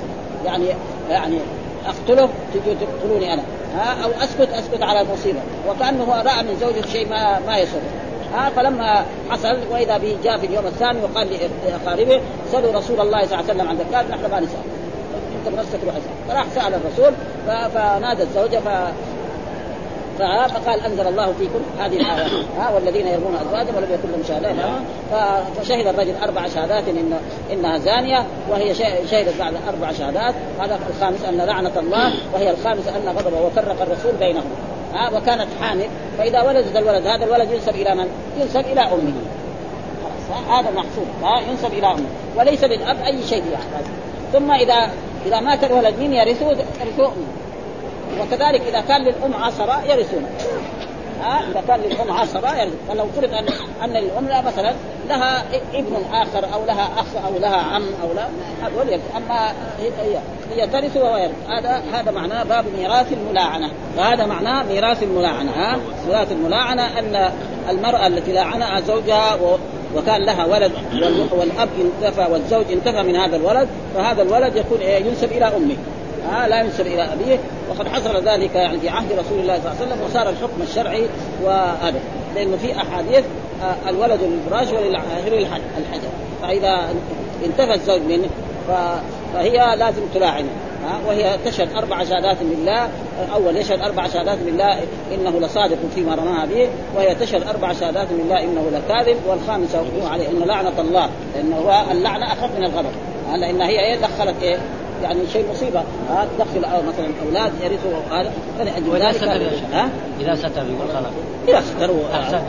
[0.45, 0.65] يعني
[1.09, 1.39] يعني
[1.85, 3.43] أقتله تجوا تقتلوني أنا
[3.75, 5.39] ها أو أسكت أسكت على المصيبة
[5.69, 7.79] وكأنه رأى من زوجته شيء ما ما يسر
[8.33, 11.27] ها فلما حصل وإذا به جاء في اليوم الثاني وقال
[11.67, 14.59] لأقاربه سألوا رسول الله صلى الله عليه وسلم عن ذكاء نحن ما نسأل
[15.47, 15.95] أنت بنفسك روح
[16.29, 17.13] فراح سأل الرسول
[17.47, 18.59] فنادى الزوجة
[20.17, 24.55] فقال انزل الله فيكم هذه الايه ها والذين يرمون أزواجهم ولم يكن لهم شهادات.
[25.61, 27.13] فشهد الرجل أربع شهادات إن
[27.51, 28.73] إنها زانية وهي
[29.11, 30.35] شهدت بعد أربع شهادات.
[30.59, 34.49] هذا الخامس أن لعنة الله وهي الخامسه أن غضبه وفرق الرسول بينهم.
[34.93, 35.87] ها وكانت حامل.
[36.17, 38.07] فإذا ولدت الولد هذا الولد ينسب إلى من؟
[38.39, 39.13] ينسب إلى أمه.
[40.49, 41.07] هذا محسوب
[41.49, 42.09] ينسب إلى أمه.
[42.37, 43.85] وليس للأب أي شيء يحتاج.
[44.33, 44.89] ثم اذا
[45.25, 47.46] إذا مات الولد مين يرثه؟ يرثه أمه.
[48.21, 50.25] وكذلك إذا كان للأم عصبه يرثون.
[51.21, 53.47] ها؟ إذا كان للأم عصبه يرث فلو فرض ان
[53.83, 54.73] أن للأم مثلا
[55.09, 58.27] لها ابن آخر أو لها أخ أو لها عم أو لا
[58.63, 60.19] هذول أما هي
[60.55, 61.49] هي ترث وهو يرث.
[61.49, 63.71] هذا هذا معناه باب ميراث الملاعنة.
[63.97, 65.51] وهذا معناه ميراث الملاعنة.
[65.51, 67.31] ها؟ ميراث الملاعنة أن
[67.69, 69.37] المرأة التي لاعنها زوجها
[69.95, 70.71] وكان لها ولد
[71.31, 75.75] والأب انتفى والزوج انتفى من هذا الولد فهذا الولد يكون ينسب إلى أمه.
[76.29, 77.39] ها لا ينسب إلى أبيه.
[77.69, 81.03] وقد حصل ذلك يعني في عهد رسول الله صلى الله عليه وسلم وصار الحكم الشرعي
[81.43, 81.99] وهذا
[82.35, 83.23] لأنه في أحاديث
[83.63, 86.09] آه، الولد للفراش وللحجر
[86.41, 86.89] فإذا
[87.45, 88.27] انتفى الزوج منه
[89.33, 90.49] فهي لازم تلاعنه.
[91.07, 92.89] وهي تشهد أربع شهادات بالله
[93.35, 94.79] اول يشهد أربع شهادات بالله
[95.13, 96.67] إنه لصادق فيما رماها به.
[96.95, 99.17] وهي تشهد أربع شهادات بالله إنه لكاذب.
[99.27, 102.91] والخامسة هو عليه ان لعنة الله لأنه اللعنة أخف من الغضب.
[103.39, 104.57] لأن هي إيه دخلت إيه؟
[105.03, 105.79] يعني شيء مصيبه
[106.09, 108.31] ها تدخل أو مثلا أولاد يرثوا هذا
[108.87, 109.41] وإذا ستر
[109.73, 111.13] ها؟ إذا ستر يقول خلاص.
[111.47, 111.91] إذا ستر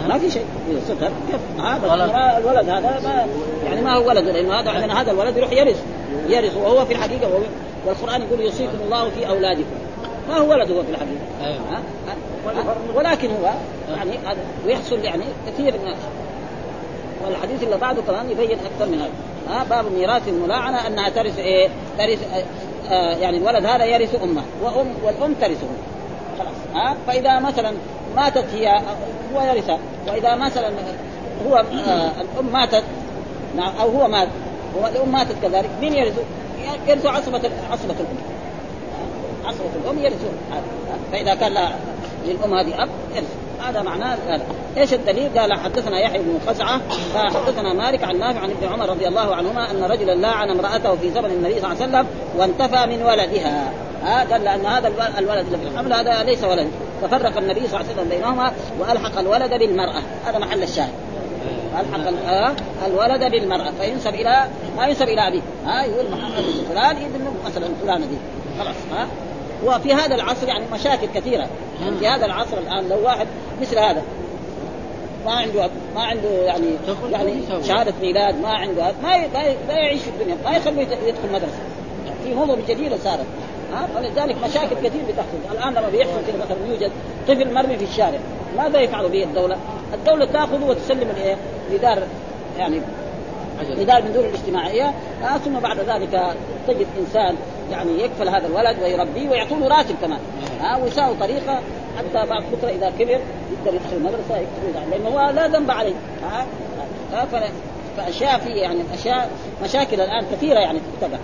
[0.08, 0.44] ما في شيء.
[0.70, 3.26] إذا ستر كيف؟ هذا الولد هذا ما
[3.64, 5.82] يعني ما هو ولد لأنه هذا عندنا هذا الولد يروح يرث.
[6.28, 7.42] يرث وهو في الحقيقة وهو
[7.86, 9.78] والقرآن يقول يوصيكم الله في أولادكم.
[10.28, 11.82] ما هو ولد هو في الحقيقة؟ أيوه.
[12.94, 13.52] ولكن هو
[13.88, 14.12] يعني
[14.66, 15.94] ويحصل يعني كثير من
[17.28, 19.10] والحديث اللي بعده كمان يبين أكثر من هذا.
[19.48, 22.44] ها باب ميراث الملاعنة أنها ترث إيه؟ ترث آه,
[22.92, 25.66] آه، يعني الولد هذا يرث أمه وأم والأم ترثه.
[26.38, 27.72] خلاص ها؟ فإذا مثلا
[28.16, 28.80] ماتت هي
[29.34, 29.78] هو يرثها.
[30.08, 30.70] وإذا مثلا
[31.46, 32.84] هو آه الأم ماتت
[33.56, 34.28] نعم أو هو مات
[34.82, 36.22] والأم ماتت كذلك مين يرثه؟
[36.88, 38.38] يرث عصبة عصبة الأم.
[39.44, 40.24] عصبة الأم يرث
[41.12, 41.68] فإذا كان
[42.26, 44.42] للأم هذه أب يرث هذا معناه هذا
[44.76, 46.80] إيش الدليل؟ قال حدثنا يحيى بن خزعة
[47.14, 50.96] قال حدثنا مالك عن نافع عن ابن عمر رضي الله عنهما أن رجلا لاعن امرأته
[50.96, 53.72] في زمن النبي صلى الله عليه وسلم وانتفى من ولدها.
[54.02, 56.70] ها قال لأن هذا الولد اللي في الحمل هذا ليس ولد.
[57.02, 60.02] ففرق النبي صلى الله عليه وسلم بينهما وألحق الولد بالمرأة.
[60.26, 60.92] هذا محل الشاهد.
[61.80, 62.08] ألحق
[62.86, 63.70] الولد بالمرأة.
[63.80, 65.42] فينسب إلى ما ينسب إلى أبيه.
[65.66, 68.16] ها يقول محمد فلان ابن مثلا فلانة دي.
[68.58, 69.06] خلاص ها.
[69.64, 71.48] وفي هذا العصر يعني مشاكل كثيرة.
[71.80, 73.26] يعني في هذا العصر الآن لو واحد
[73.60, 74.02] مثل هذا
[75.26, 76.66] ما عنده ما عنده يعني
[77.10, 77.32] يعني
[77.68, 79.26] شهادة ميلاد ما عنده ما
[79.68, 81.58] ما يعيش في الدنيا ما يخليه يدخل مدرسة.
[82.24, 83.26] في نظم جديده صارت.
[83.72, 85.58] ها؟ فلذلك مشاكل كثير بتحصل.
[85.58, 86.92] الآن لما بيحصل كذا مثلا يوجد
[87.28, 88.18] طفل مرمي في الشارع
[88.56, 89.56] ماذا يفعل به الدولة؟
[89.94, 91.36] الدولة تأخذه وتسلم الايه؟
[91.72, 92.02] لدار
[92.58, 92.80] يعني
[93.60, 94.94] لدار من دون الاجتماعية.
[95.22, 96.36] آه ثم بعد ذلك
[96.68, 97.36] تجد إنسان
[97.70, 100.18] يعني يكفل هذا الولد ويربيه ويعطوا له راتب كمان.
[100.60, 101.60] ها آه ويساوي طريقة
[101.98, 103.20] حتى بعد فترة إذا كبر
[103.52, 105.94] يقدر يدخل المدرسة يكتب لأنه هو لا ذنب عليه.
[106.22, 106.46] ها؟
[107.14, 107.26] آه
[107.96, 109.30] فأشياء في يعني اشياء
[109.62, 111.18] مشاكل الآن كثيرة يعني تتبع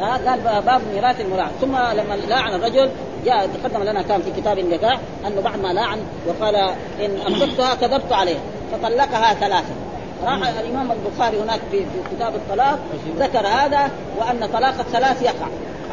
[0.00, 2.90] قال باب ميراث الملاعن ثم لما لاعن الرجل
[3.24, 6.54] جاء تقدم لنا كان في كتاب النكاح أنه بعد ما لاعن وقال
[7.04, 8.40] إن امسكتها كذبت عليها
[8.72, 9.74] فطلقها ثلاثة.
[10.24, 11.84] راح الإمام البخاري هناك في,
[12.16, 12.78] كتاب الطلاق
[13.18, 15.46] ذكر هذا وأن طلاق الثلاث يقع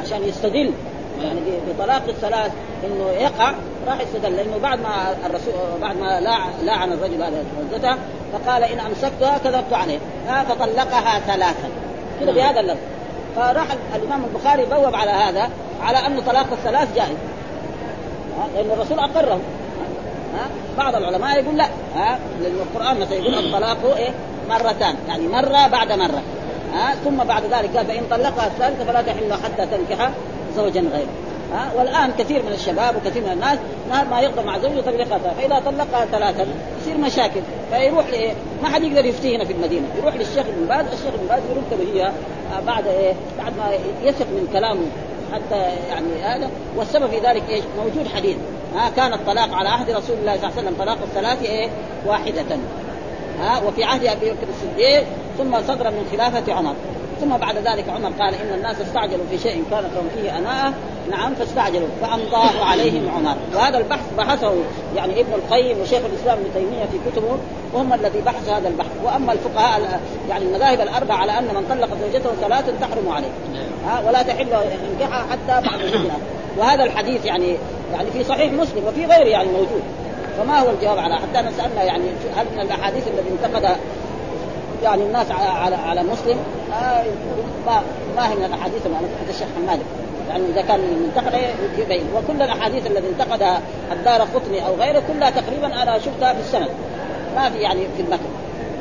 [0.03, 0.73] عشان يستدل.
[1.21, 2.51] يعني بطلاق الثلاث
[2.83, 3.53] إنه يقع
[3.87, 4.35] راح يستدل.
[4.35, 6.19] لأنه بعد ما الرسول بعد ما
[6.63, 7.95] لاعن الرجل هذا زوجته
[8.33, 9.99] فقال إن أمسكتها كذبت عليه.
[10.49, 11.69] فطلقها ثلاثا.
[12.19, 12.79] كذا بهذا اللفظ.
[13.35, 15.49] فراح الإمام البخاري بوب على هذا
[15.81, 17.17] على انه طلاق الثلاث جائز.
[18.55, 19.39] لأن الرسول أقره.
[20.77, 24.09] بعض العلماء يقول لا ها القرآن مثلا يقول الطلاق إيه
[24.49, 26.21] مرتان يعني مرة بعد مرة
[26.73, 30.11] ها ثم بعد ذلك قال فإن طلقها الثالثة فلا تحل حتى تنكح
[30.55, 33.59] زوجا غيره ها والآن كثير من الشباب وكثير من الناس
[34.11, 36.47] ما يقدر مع زوجته طلقها فإذا طلقها ثلاثا
[36.81, 40.85] يصير مشاكل فيروح لإيه؟ ما حد يقدر يفتي هنا في المدينة يروح للشيخ بن باز
[40.85, 42.11] الشيخ بن باز يرد هي
[42.67, 43.69] بعد إيه؟ بعد ما
[44.03, 44.77] يثق من كلام
[45.33, 48.37] حتى يعني هذا والسبب في ذلك إيش؟ موجود حديث
[48.75, 50.75] ها كان الطلاق على عهد رسول الله صلى الله عليه وسلم.
[50.79, 51.69] طلاق الثلاث إيه؟
[52.05, 52.57] واحدة.
[53.41, 55.03] ها وفي عهد أبي بكر الصديق
[55.37, 56.73] ثم صدر من خلافة عمر.
[57.21, 60.73] ثم بعد ذلك عمر قال إن الناس استعجلوا في شيء كانت لهم فيه أناءة.
[61.11, 61.87] نعم فاستعجلوا.
[62.01, 63.35] فأمضاه عليهم عمر.
[63.55, 64.53] وهذا البحث بحثه
[64.95, 67.37] يعني ابن القيم وشيخ الإسلام ابن تيمية في كتبه
[67.73, 68.91] وهم الذي بحثوا هذا البحث.
[69.05, 73.31] وأما الفقهاء يعني المذاهب الأربعة على أن من طلق زوجته ثلاث تحرم عليه.
[73.87, 74.47] ها ولا تحل
[74.91, 76.17] ينكحها حتى بعد الهجره
[76.57, 77.57] وهذا الحديث يعني
[77.93, 79.81] يعني في صحيح مسلم وفي غيره يعني موجود.
[80.37, 82.03] فما هو الجواب على حتى نسالنا يعني
[82.35, 83.77] هل من الأحاديث التي انتقد
[84.83, 86.37] يعني الناس على على, مسلم؟
[86.73, 87.03] آه
[87.65, 87.81] ما
[88.15, 89.79] ما هي من الأحاديث انتقد الشيخ حماد.
[90.29, 91.33] يعني إذا كان منتقد
[91.77, 92.05] يبين.
[92.15, 96.69] وكل الأحاديث التي انتقدها الدار قطني أو غيره كلها تقريبا أنا شفتها في السند.
[97.35, 98.29] ما في يعني في المتن.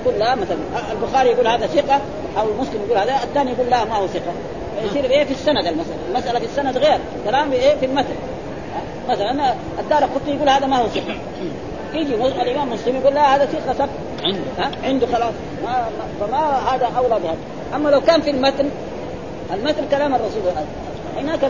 [0.04, 0.58] كلها مثلا
[0.92, 2.00] البخاري يقول هذا ثقة
[2.38, 4.32] أو مسلم يقول هذا الثاني يقول لا ما هو ثقة.
[4.84, 5.96] يصير إيه في السند المسألة.
[6.08, 6.98] المسألة في السند غير.
[7.24, 8.16] كلام إيه في المتن.
[9.08, 11.16] مثلا الدار قطني يقول هذا ما هو ثقه
[11.94, 13.88] يجي الإمام مسلم يقول لا هذا ثقه سب
[14.24, 14.38] عنده.
[14.58, 15.34] ها؟ عنده خلاص.
[15.64, 15.88] ما
[16.20, 17.36] فما هذا أولى بهذا.
[17.74, 18.70] أما لو كان في المتن
[19.54, 20.42] المتن كلام الرسول
[21.16, 21.40] هناك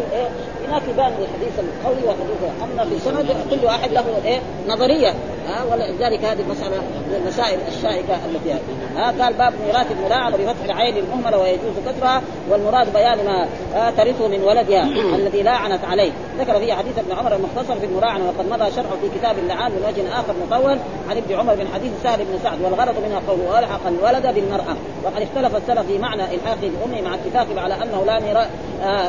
[0.69, 5.15] هناك يبان الحديث القوي والحديث اما في سند كل واحد له إيه؟ نظرية.
[5.49, 8.53] ها ولذلك هذه المسألة من المسائل الشائكة التي
[8.97, 13.47] ها قال باب ميراث الملاعنه بفتح العين المهمله ويجوز كسرها والمراد بيان ما
[13.91, 14.83] ترثه من ولدها
[15.19, 16.13] الذي لاعنت عليه.
[16.39, 19.85] ذكر فيه حديث ابن عمر المختصر في المراعنة وقد مضى شرحه في كتاب اللعان من
[19.89, 20.79] وجه آخر مطول
[21.11, 24.77] عن ابن عمر من حديث سهل بن سعد والغرض منها قوله والحق الولد بالمرأة.
[25.05, 28.49] وقد اختلف السلف في معنى إلحاق بامه مع اتفاقهم على أنه لا ميراث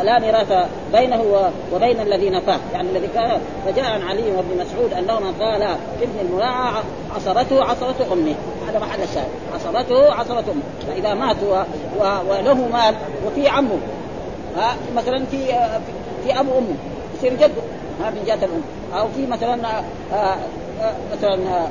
[0.03, 1.21] لا ميراث بينه
[1.73, 5.71] وبين الذي نفاه يعني الذي كان فجاء عن علي وابن مسعود أنهما قالا
[6.02, 6.84] ابن الملاعة
[7.15, 8.36] عصرته عصرة أمه.
[8.69, 9.30] هذا محل الشاهد.
[9.54, 10.63] عصرته عصرة أمه.
[10.88, 11.54] فإذا مات و...
[12.00, 12.04] و...
[12.30, 12.95] وله مال
[13.28, 13.78] وفي عمه.
[14.58, 15.45] ها مثلا في
[16.23, 16.76] في أبو أمه.
[17.17, 17.62] يصير جده.
[18.02, 18.62] ها من جهة الأم.
[19.00, 20.38] أو في مثلا آه، آه،
[21.13, 21.67] مثلا آه،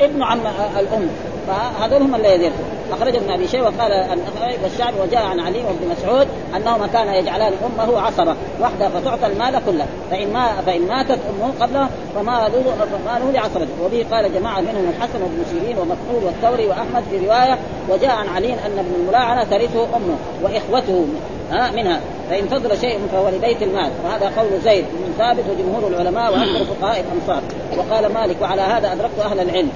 [0.00, 0.40] ابن عم
[0.78, 1.08] الأم.
[1.46, 4.18] فهذول هم اللي يرثوا أخرج ابن أبي شيبة وقال
[4.62, 6.26] والشعب وجاء عن علي وابن مسعود
[6.56, 9.86] أنهما كان يجعلان أمه عصبه واحدة فتعطى المال كله.
[10.10, 15.44] فإن ما فإن ماتت أمه قبله فماله فماله لعصبته وبه قال جماعة منهم الحسن وابن
[15.50, 17.58] سيرين ومكحول والثوري وأحمد في رواية
[17.90, 21.06] وجاء عن علي أن ابن الملاعنة ترثه أمه وإخوته
[21.50, 22.00] ها منها.
[22.30, 23.90] فإن فضل شيء فهو لبيت المال.
[24.04, 27.42] وهذا قول زيد بن ثابت وجمهور العلماء وأكثر فقهاء الامصار
[27.78, 29.70] وقال مالك وعلى هذا أدركت أهل العلم.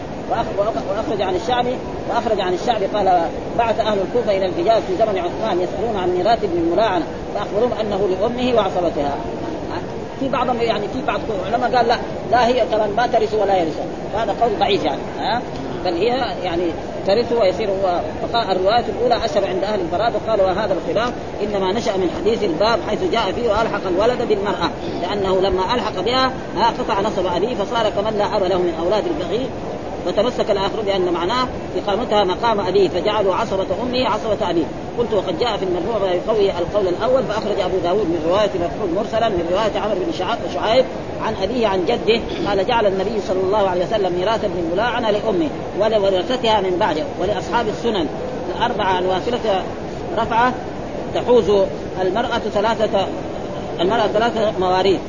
[0.89, 1.75] وأخرج عن الشعبي
[2.11, 3.21] وأخرج عن الشعبي قال
[3.59, 8.09] بعث أهل الكوفة إلى الحجاز في زمن عثمان يسألون عن ميراث ابن الملاعنه فاخبروهم أنه
[8.09, 9.17] لأمه وعصبتها.
[10.21, 11.99] في بعضهم يعني في بعض العلماء قال لا
[12.31, 13.81] لا هي كمان ما ترث ولا يرث.
[14.15, 15.43] هذا قول ضعيف يعني ها؟
[15.85, 16.63] بل هي يعني
[17.09, 21.97] ترث ويصير هو فقال الرواية الأولى اشهر عند أهل الفراد وقال وهذا الخلاف إنما نشأ
[21.97, 24.71] من حديث الباب حيث جاء فيه وألحق الولد بالمرأة
[25.03, 26.33] لأنه لما ألحق بها
[26.79, 29.47] قطع نصب أبيه فصار كمن لا اب له من أولاد البغي
[30.07, 34.67] وتمسك الآخر بأن معناه إقامتها مقام أبيه فجعلوا عصبة أمه عصبة أبيه.
[34.99, 39.29] قلت وقد جاء في المرفوع يقوي القول الأول فأخرج أبو داود من رواية مفعول مرسلا
[39.29, 40.13] من رواية عمرو بن
[40.55, 40.85] شعيب
[41.23, 45.49] عن أبيه عن جده قال جعل النبي صلى الله عليه وسلم ميراث ابن ملاعنة لأمه
[45.81, 48.07] ولورثتها من بعده ولأصحاب السنن.
[48.57, 49.63] الاربعه الواصله
[50.19, 50.53] رفعة
[51.15, 51.51] تحوز
[52.03, 53.07] المرأة ثلاثة
[53.81, 55.01] المرأة ثلاثة مواريث.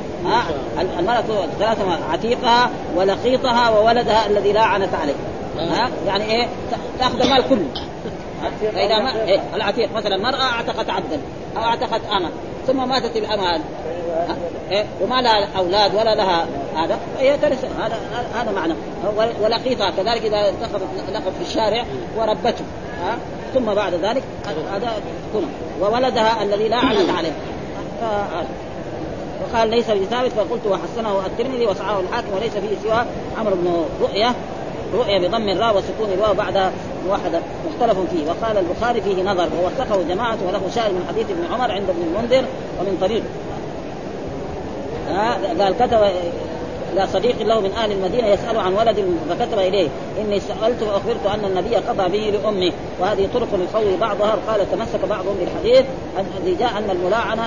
[0.99, 1.23] المرأة
[1.59, 5.13] ثلاثة عتيقها ولقيطها وولدها الذي لا عنت عليه.
[5.57, 6.47] ها؟ يعني إيه؟
[6.99, 7.65] تأخذ المال كله.
[8.73, 11.19] فإذا ما إيه العتيق مثلا مرأة أعتقت عبدا
[11.57, 12.29] أو أعتقت اما
[12.67, 13.61] ثم ماتت الأمة هذه
[14.71, 17.99] إيه وما لها أولاد ولا لها هذا فهي ترث هذا
[18.33, 18.73] هذا معنى.
[19.41, 21.85] ولقيطها كذلك إذا اتخذت لقب في الشارع
[22.17, 22.65] وربته.
[23.01, 23.17] ها؟
[23.53, 24.23] ثم بعد ذلك
[24.71, 24.91] هذا
[25.81, 27.31] وولدها الذي لا عنت عليه.
[29.41, 33.05] وقال ليس بثابت فقلت وحسنه الترمذي وصححه الحاكم وليس فيه سوى
[33.37, 34.35] عمرو بن رؤية.
[34.93, 36.71] رؤية بضم الراء وسكون الواو بعد
[37.07, 38.27] موحدة مختلف فيه.
[38.27, 42.45] وقال البخاري فيه نظر ووثقه جماعة وله شاهد من حديث ابن عمر عند ابن المنذر
[42.79, 43.23] ومن طريق.
[45.59, 45.99] قال كتب
[46.93, 49.89] إلى صديق له من أهل المدينة يسأل عن ولد فكتب إليه
[50.21, 54.37] إني سألت وأخبرت أن النبي قضى به لأمه وهذه طرق يقوي بعضها.
[54.47, 55.85] قال تمسك بعضهم بالحديث
[56.19, 57.43] الذي جاء أن الملاعنة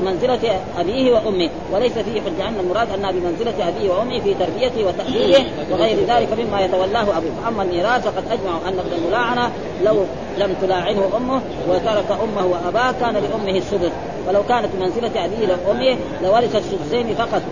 [0.00, 1.50] بمنزلة أبيه وأمه.
[1.72, 6.60] وليس فيه حجة أن المراد أنها بمنزلة أبيه وأمه في تربيته وتأديبه وغير ذلك مما
[6.60, 7.48] يتولاه أبوه.
[7.48, 9.50] أما الميراث فقد أجمعوا أن ابن الملاعنة
[9.84, 10.04] لو
[10.38, 13.92] لم تلاعنه أمه وترك أمه وأباه كان لأمه السدس.
[14.28, 17.42] ولو كانت بمنزلة أبيه وأمه لورث السدسين فقط.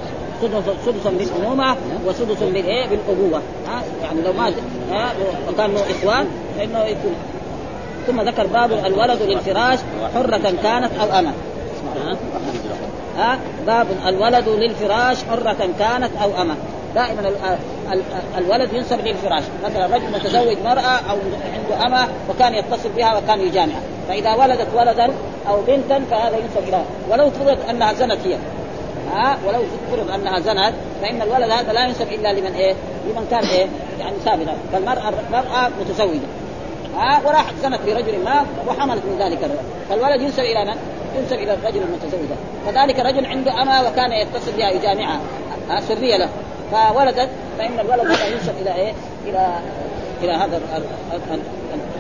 [0.86, 1.76] سدسا بالأمومة
[2.06, 3.42] وسدس بالإيه؟ بالأبوة.
[3.68, 4.54] ها؟ يعني لو مات
[5.48, 6.26] وكانوا إخوان
[6.58, 7.14] فإنه يكون.
[8.06, 9.78] ثم ذكر باب الولد للفراش
[10.14, 11.32] حرة كانت أو أمة.
[13.18, 16.54] ها؟ باب الولد للفراش حرة كانت أو أمة.
[16.94, 17.32] دائما
[18.38, 19.42] الولد ينسب للفراش.
[19.64, 21.16] مثلا رجل متزوج مرأة أو
[21.54, 23.80] عنده أمة وكان يتصل بها وكان يجامعها.
[24.08, 25.10] فإذا ولدت ولدا
[25.48, 28.36] أو بنتا فهذا ينسب إليها ولو فرض أنها زنت هي.
[29.12, 29.58] ها؟ ولو
[29.90, 32.74] فرض أنها زنت فإن الولد هذا لا ينسب إلا لمن إيه؟
[33.06, 33.66] لمن كان إيه؟
[34.00, 36.20] يعني سابقا فالمراه المرأة متزوجة.
[36.96, 39.64] ها؟ وراحت زنت برجل ما وحملت من ذلك الولد.
[39.90, 40.76] فالولد ينسب إلى من؟
[41.18, 42.28] ينسب إلى الرجل المتزوج
[42.66, 45.20] كذلك رجل عنده اما وكان يتصل بها يجامعها
[45.88, 46.28] سرية له.
[46.72, 48.92] فولدت فإن الولد هذا ينسب إلى إيه؟
[49.26, 49.48] إلى
[50.22, 50.60] إلى هذا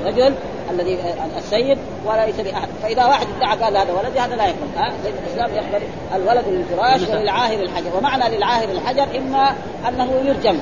[0.02, 0.34] الرجل
[0.70, 0.98] الذي
[1.38, 4.92] السيد وليس لاحد فإذا واحد ادعى قال هذا ولدي هذا لا يقبل ها؟
[5.26, 5.84] الإسلام يقبل
[6.14, 7.96] الولد للفراش وللعاهر الحجر.
[7.96, 9.54] ومعنى للعاهر الحجر إما
[9.88, 10.58] أنه يرجم.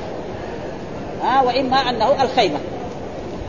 [1.23, 2.59] ها؟ وإما أنه الخيمة.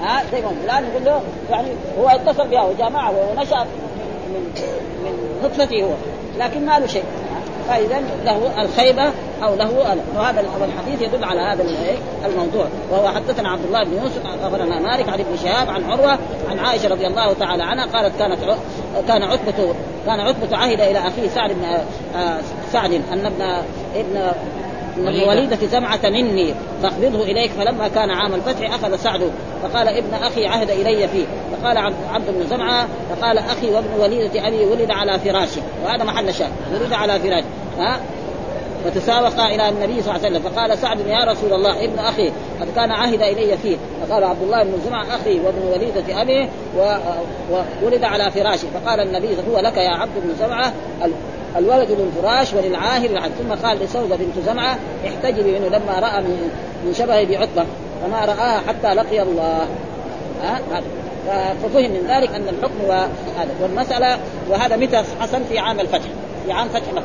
[0.04, 1.68] ها؟ زي ما فلان يقول له يعني
[2.00, 3.66] هو اتصل بها وجامعة ونشأ
[4.34, 4.54] من
[5.04, 5.94] من نطفته هو
[6.40, 7.04] لكن ما له شيء.
[7.70, 9.04] فإذا له الخيبة
[9.44, 11.64] أو له وهذا الحديث يدل على هذا
[12.26, 12.66] الموضوع.
[12.92, 16.18] وهو حدثنا عبد الله بن يوسف أخبرنا مالك عن ابن شهاب عن عروة
[16.50, 18.40] عن عائشة رضي الله تعالى عنها قالت كانت
[19.08, 19.74] كان عتبة
[20.06, 21.66] كان عتبة عهد إلى أخيه سعد بن
[22.16, 22.40] آه،
[22.74, 23.42] سعد أن ابن
[23.96, 24.32] ابن
[24.98, 29.32] من وليدة زمعة مني فاقبضه إليك فلما كان عام الفتح أخذ سعد.
[29.64, 31.26] فقال ابن أخي عهد إلي فيه.
[31.52, 31.78] فقال
[32.14, 35.62] عبد بن زمعة فقال أخي وابن وليدة أبي ولد على فراشه.
[35.86, 36.52] وهذا محل شاهد.
[36.74, 37.46] ولد على فراشه
[37.80, 38.00] ها؟
[38.86, 40.52] فتسابقا إلى النبي صلى الله عليه وسلم.
[40.52, 42.32] فقال سعد يا رسول الله ابن أخي
[42.62, 43.78] قد كان عهد إلي فيه.
[44.02, 46.50] فقال عبد الله بن زمعة أخي وابن وليدة أبي
[47.84, 48.68] وولد على فراشه.
[48.74, 50.74] فقال النبي هو لك يا عبد بن زمعة
[51.58, 53.32] الولد للفراش وللعاهر العهد.
[53.32, 54.78] ثم قال لسوده بنت زمعة
[55.08, 56.22] احتجبي منه لما رأى
[56.86, 57.66] من شبهه بعتبة
[58.04, 59.68] فما رآها حتى لقي الله.
[60.44, 60.62] ها؟
[61.64, 63.08] ففهم من ذلك أن الحكم
[63.62, 66.10] والمسألة وهذا متى حصل في عام الفتح.
[66.46, 67.04] في عام فتح مكة.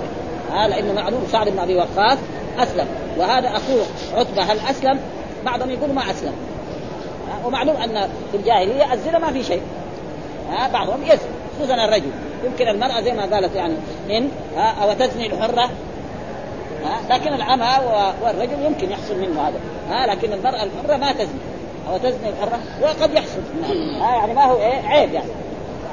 [0.52, 2.18] ها؟ لأنه معلوم سعد بن أبي وقاص
[2.58, 2.86] أسلم.
[3.18, 5.00] وهذا أخوه عتبة هل أسلم؟
[5.44, 6.32] بعضهم يقول ما أسلم.
[7.44, 9.62] ومعلوم أن في الجاهلية الزنا ما في شيء.
[10.50, 11.28] ها؟ بعضهم يزن
[11.58, 12.10] خصوصا الرجل.
[12.44, 13.74] يمكن المرأة زي ما قالت يعني
[14.10, 15.70] إن أو تزني الحرة
[16.84, 17.68] ها لكن العمى
[18.22, 19.60] والرجل يمكن يحصل منه هذا
[19.90, 21.40] ها لكن المرأة الحرة ما تزني
[21.90, 23.40] أو تزني الحرة وقد يحصل
[24.00, 25.28] ها يعني ما هو إيه عيب يعني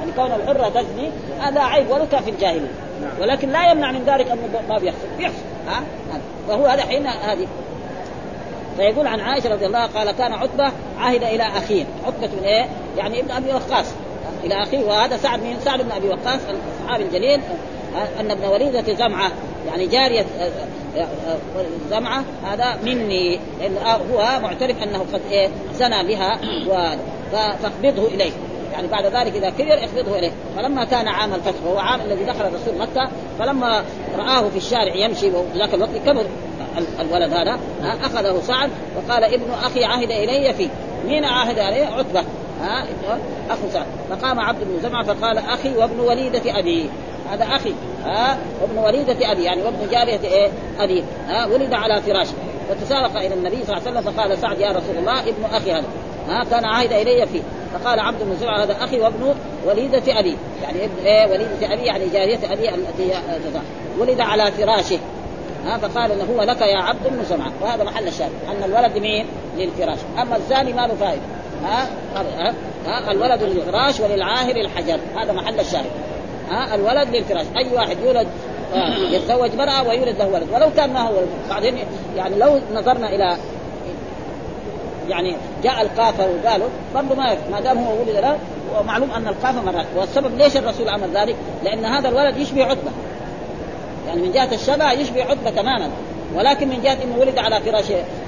[0.00, 2.70] يعني كون الحرة تزني هذا عيب ولو كان في الجاهلية
[3.20, 5.82] ولكن لا يمنع من ذلك أنه ما بيحصل بيحصل ها
[6.48, 7.46] وهو هذا حين هذه.
[8.76, 11.84] فيقول عن عائشة رضي الله قال كان عتبة عهد إلى أخيه.
[12.06, 12.66] عتبة من إيه؟
[12.96, 13.86] يعني ابن أبي وقاص.
[14.44, 16.40] إلى اخيه وهذا سعد من سعد بن أبي وقاص
[16.80, 17.40] الصحابي الجليل
[18.20, 19.32] أن ابن وليده زمعة.
[19.66, 20.26] يعني جارية
[21.90, 22.24] زمعة.
[22.44, 23.40] هذا مني.
[24.12, 26.40] هو معترف أنه قد إيه زنى بها
[27.32, 28.32] فاقبضه إليه.
[28.72, 30.32] يعني بعد ذلك إذا كبر اخفضه إليه.
[30.56, 33.84] فلما كان عام الفتح وهو عام الذي دخل الرسول مكة فلما
[34.18, 36.26] رآه في الشارع يمشي ذاك الوقت كبر.
[37.00, 40.68] الولد هذا أخذه سعد وقال ابن أخي عهد إلي فيه.
[41.06, 42.24] مين عهد عليه عتبة.
[42.66, 42.84] ها
[43.50, 46.90] أخو سعد فقام عبد بن زمعة فقال أخي وابن وليدة أبي.
[47.30, 51.04] هذا أخي ها وابن وليدة أبي يعني وابن جارية إيه أبي.
[51.28, 52.34] ها ولد على فراشه
[52.70, 55.86] وتسابق إلى النبي صلى الله عليه وسلم فقال سعد يا رسول الله ابن أخي هذا.
[56.28, 57.42] ها كان عهد إلي فيه.
[57.74, 59.34] فقال عبد بن زرع هذا أخي وابن
[59.66, 60.36] وليدة أبي.
[60.62, 63.12] يعني ابن إيه وليدة أبي يعني جارية أبي التي
[63.98, 64.98] ولد على فراشه.
[65.66, 67.52] ها فقال إنه هو لك يا عبد بن زمعة.
[67.62, 69.26] وهذا محل الشاهد أن الولد مين؟
[69.58, 69.98] للفراش.
[70.18, 71.22] أما الزاني ما له فائدة.
[71.64, 71.88] ها؟
[73.10, 74.98] الولد للفراش وللعاهر الحجر.
[75.16, 75.90] هذا محل الشاهد.
[76.50, 77.46] ها؟ الولد للفراش.
[77.56, 78.26] أي واحد يولد
[79.10, 80.46] يتزوج مرأة ويولد له ولد.
[80.52, 81.14] ولو كان ما هو
[81.50, 81.78] بعدين
[82.16, 83.36] يعني لو نظرنا إلى
[85.08, 88.38] يعني جاء القافه وقالوا برضه ما ما دام هو ولد له
[88.80, 89.86] ومعلوم أن القافه مرات.
[89.96, 92.90] والسبب ليش الرسول عمل ذلك؟ لأن هذا الولد يشبه عتبة.
[94.06, 95.90] يعني من جهة الشبع يشبه عتبة تماما
[96.34, 97.84] ولكن من جهة إنه ولد على فراش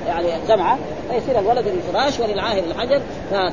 [0.07, 0.79] يعني جمعة
[1.11, 3.01] فيصير الولد للفراش وللعاهر الحجر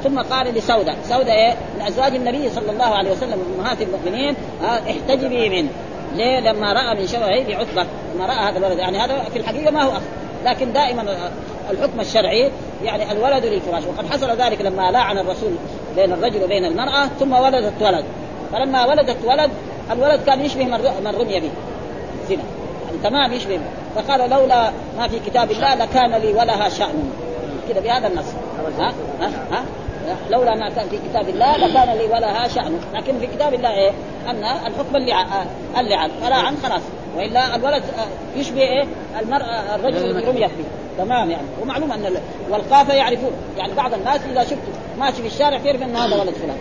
[0.03, 5.49] ثم قال لسودة، سودة إيه؟ من أزواج النبي صلى الله عليه وسلم أمهات المؤمنين احتجبي
[5.49, 5.69] منه
[6.15, 7.85] ليه؟ لما رأى من شبهه بعتبة
[8.15, 10.01] لما رأى هذا الولد يعني هذا في الحقيقة ما هو أخ.
[10.45, 11.31] لكن دائما
[11.71, 12.51] الحكم الشرعي
[12.83, 13.83] يعني الولد للفراش.
[13.83, 15.51] وقد حصل ذلك لما لاعن الرسول
[15.95, 18.05] بين الرجل وبين المرأة ثم ولدت ولد.
[18.53, 19.51] فلما ولدت ولد
[19.91, 21.51] الولد كان يشبه من رمي به.
[22.29, 22.43] زنا.
[22.85, 23.59] يعني تمام يشبه
[23.95, 27.11] فقال لولا ما في كتاب الله لكان لي ولها شأن.
[27.69, 28.25] كذا بهذا النص.
[28.79, 29.63] ها؟ ها؟ ها؟
[30.29, 32.79] لولا ما كان في كتاب الله لكان لي ولها شأن.
[32.93, 33.91] لكن في كتاب الله إيه؟
[34.29, 36.81] أن الحكم اللعان اللعان فلا خلاص.
[37.17, 37.83] وإلا الولد
[38.35, 38.85] يشبه إيه؟
[39.21, 40.65] المرأة الرجل الذي رميت به
[40.97, 41.47] تمام يعني.
[41.61, 42.15] ومعلوم أن
[42.49, 43.31] والقافة يعرفون.
[43.57, 44.57] يعني بعض الناس إذا شفت
[44.99, 46.57] ماشي في الشارع تعرف إن هذا ولد فلان.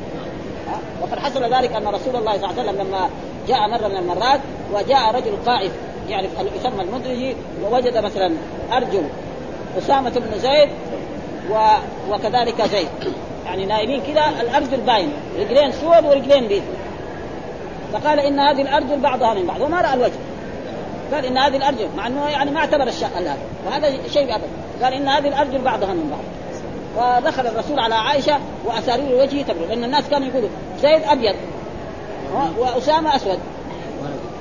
[1.03, 3.09] وقد حصل ذلك أن رسول الله صلى الله عليه وسلم لما
[3.49, 4.41] جاء مرة من المرات
[4.73, 5.73] وجاء رجل قائف
[6.09, 8.35] يعني يسمى المدرجي ووجد مثلا
[8.73, 9.03] ارجل
[9.79, 10.69] أسامة بن زيد
[11.51, 11.55] و...
[12.11, 12.89] وكذلك زيد.
[13.47, 16.63] يعني نايمين كذا الارجل باين رجلين سود ورجلين بيض.
[17.93, 20.13] فقال إن هذه الارجل بعضها من بعض وما رأى الوجه.
[21.15, 23.37] قال إن هذه الارجل مع إنه يعني ما اعتبر الشق هذا.
[23.67, 24.47] وهذا شيء ابدا
[24.83, 26.25] قال إن هذه الارجل بعضها من بعض.
[26.97, 29.69] فدخل الرسول على عائشة وأسارير وجهه تبرد.
[29.69, 30.49] لأن الناس كانوا يقولوا
[30.83, 31.35] زيد أبيض
[32.59, 33.39] وأسامة أسود.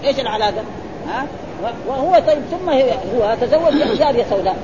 [0.03, 0.64] إيش العلاقة؟
[1.07, 1.26] ها؟
[1.88, 4.56] وهو طيب ثم هو تزوج جاريه سوداء.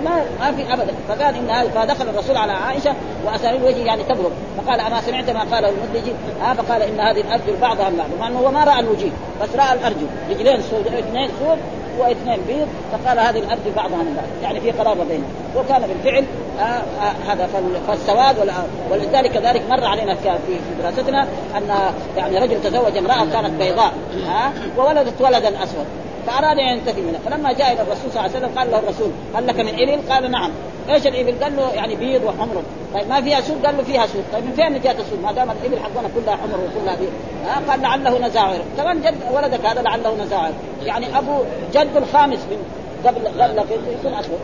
[0.00, 0.94] ما ما في ابدا.
[1.08, 2.94] فقال إن هذا فدخل الرسول على عائشة
[3.26, 7.56] واسارير وجهه يعني تبرق فقال أما سمعت ما قاله المدلجي ها فقال إن هذه الأرجل
[7.60, 9.10] بعضها من بعض مع انه هو ما رأى الوجيه
[9.42, 10.06] بس رأى الأرجل.
[10.30, 11.58] رجلين سود اثنين سود
[11.98, 15.32] واثنين بيض فقال هذه الأرجل بعضها من بعض يعني في قرابه بينهم.
[15.56, 16.24] وكان بالفعل
[16.60, 17.48] آه آه هذا
[17.88, 18.52] فالسواد
[18.90, 21.22] ولذلك كذلك مر علينا في دراستنا
[21.56, 23.92] أن يعني رجل تزوج امرأة كانت بيضاء
[24.26, 25.86] ها وولدت ولدا أسود.
[26.26, 27.20] فأراد أن ينتفي منها.
[27.26, 30.12] فلما جاء إلى الرسول صلى الله عليه وسلم قال له الرسول هل لك من ابل؟
[30.12, 30.50] قال نعم.
[30.88, 32.62] إيش الإبل؟ قال له يعني بيض وحمر.
[32.94, 34.24] طيب ما فيها سود؟ قال له فيها سود.
[34.32, 37.12] طيب من فين جاءت السود؟ ما دام الإبل حقنا كلها حمر وكلها بيض.
[37.46, 38.58] ها؟ قال لعله نزاعر.
[38.76, 40.52] كمان جد ولدك هذا لعله نزاعر.
[40.82, 41.38] يعني أبو
[41.74, 42.58] جد الخامس من
[43.06, 43.64] قبل قبل
[44.00, 44.38] يكون اسود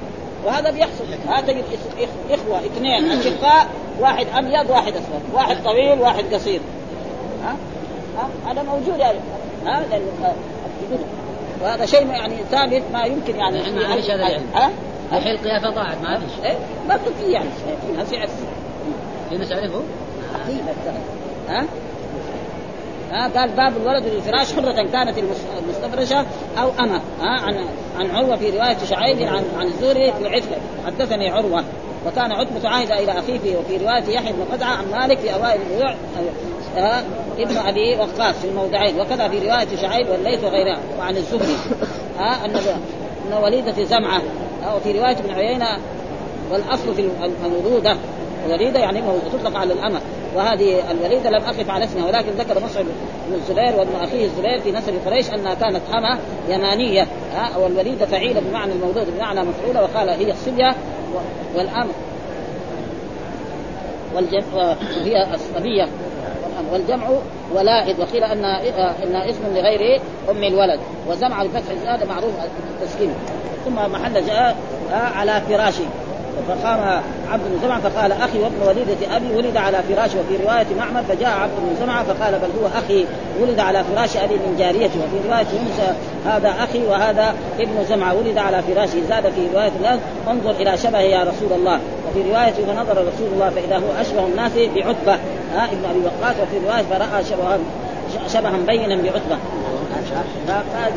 [0.47, 1.05] وهذا بيحصل.
[1.29, 1.65] ها تجد
[2.31, 3.67] إخوة اثنين أشقاء
[4.01, 5.23] واحد أبيض واحد أسود.
[5.35, 6.61] واحد طويل واحد قصير.
[7.45, 7.57] ها؟
[8.51, 9.19] هذا موجود يعني.
[9.67, 9.83] ها؟
[11.63, 14.71] وهذا شيء يعني ثابت ما يمكن يعني إحنا معلش هذا العلم؟ ها؟
[15.13, 16.59] الحين القيافه ضاعت معلش إيه؟
[16.89, 17.49] ما في يعني.
[17.87, 18.31] في ناس يعرف
[19.31, 19.83] في ناس يعرفوا؟
[21.49, 21.67] ها؟
[23.13, 25.19] ها؟ قال باب الولد للفراش حرة كانت
[25.59, 26.27] المستفرشة
[26.59, 27.67] أو أما ها؟ عن
[27.99, 30.57] عن عروة في رواية شعيب عن عن الزهري في عتبة.
[30.87, 31.65] حدثني عروة.
[32.07, 35.95] وكان عتبة عاهد إلى أخيه وفي رواية يحيى بن قزعة عن مالك في أوائل البيوع
[37.39, 41.57] ابن أبي وقاص في الموضعين وكذا في رواية شعيب والليث وغيرها وعن الزهري.
[42.19, 44.23] ها أن أن وليده زمعة.
[44.77, 45.67] وفي رواية ابن عيينة
[46.51, 47.09] والأصل في
[47.45, 47.97] الولودة.
[48.49, 49.03] وليده يعني
[49.33, 50.01] تطلق على الأمة.
[50.37, 52.85] وهذه الوليدة لم أقف على اسمها ولكن ذكر مصعب
[53.29, 56.19] بن الزبير وابن أخيه الزبير في نسب قريش انها كانت أمة
[56.49, 57.07] يمانية.
[57.35, 60.75] ها والوليدة فعيله بمعنى المولود بمعنى مفعولة وقال هي الصبية
[61.57, 61.89] والأم.
[64.15, 64.45] والجم...
[64.55, 65.89] وهي الصبية.
[66.73, 67.07] والجمع
[67.55, 68.45] ولائد وقيل ان
[69.03, 70.01] إن اسم لغير
[70.31, 70.81] أم الولد.
[71.09, 72.33] وزمع بفتح الزاد معروف
[72.81, 73.11] التسكين
[73.65, 74.57] ثم محل جاء
[74.93, 75.83] على فراشي
[76.49, 80.21] فقام عبد بن زمعة فقال أخي وابن وليدة أبي ولد على فراشه.
[80.21, 83.07] وفي رواية معمر فجاء عبد بن زمعة فقال بل هو أخي
[83.41, 85.01] ولد على فراش أبي من جاريته.
[85.01, 85.81] وفي رواية يونس
[86.27, 89.01] هذا أخي وهذا ابن زمعة ولد على فراشه.
[89.09, 89.99] زاد في رواية الناس
[90.31, 91.81] انظر إلى شبهه يا رسول الله.
[92.11, 95.15] وفي رواية فنظر رسول الله فإذا هو أشبه الناس بعتبة.
[95.55, 97.59] ها ابن أبي وقاص وفي رواية فرأى شبها
[98.29, 99.37] شبها بينا بعتبة.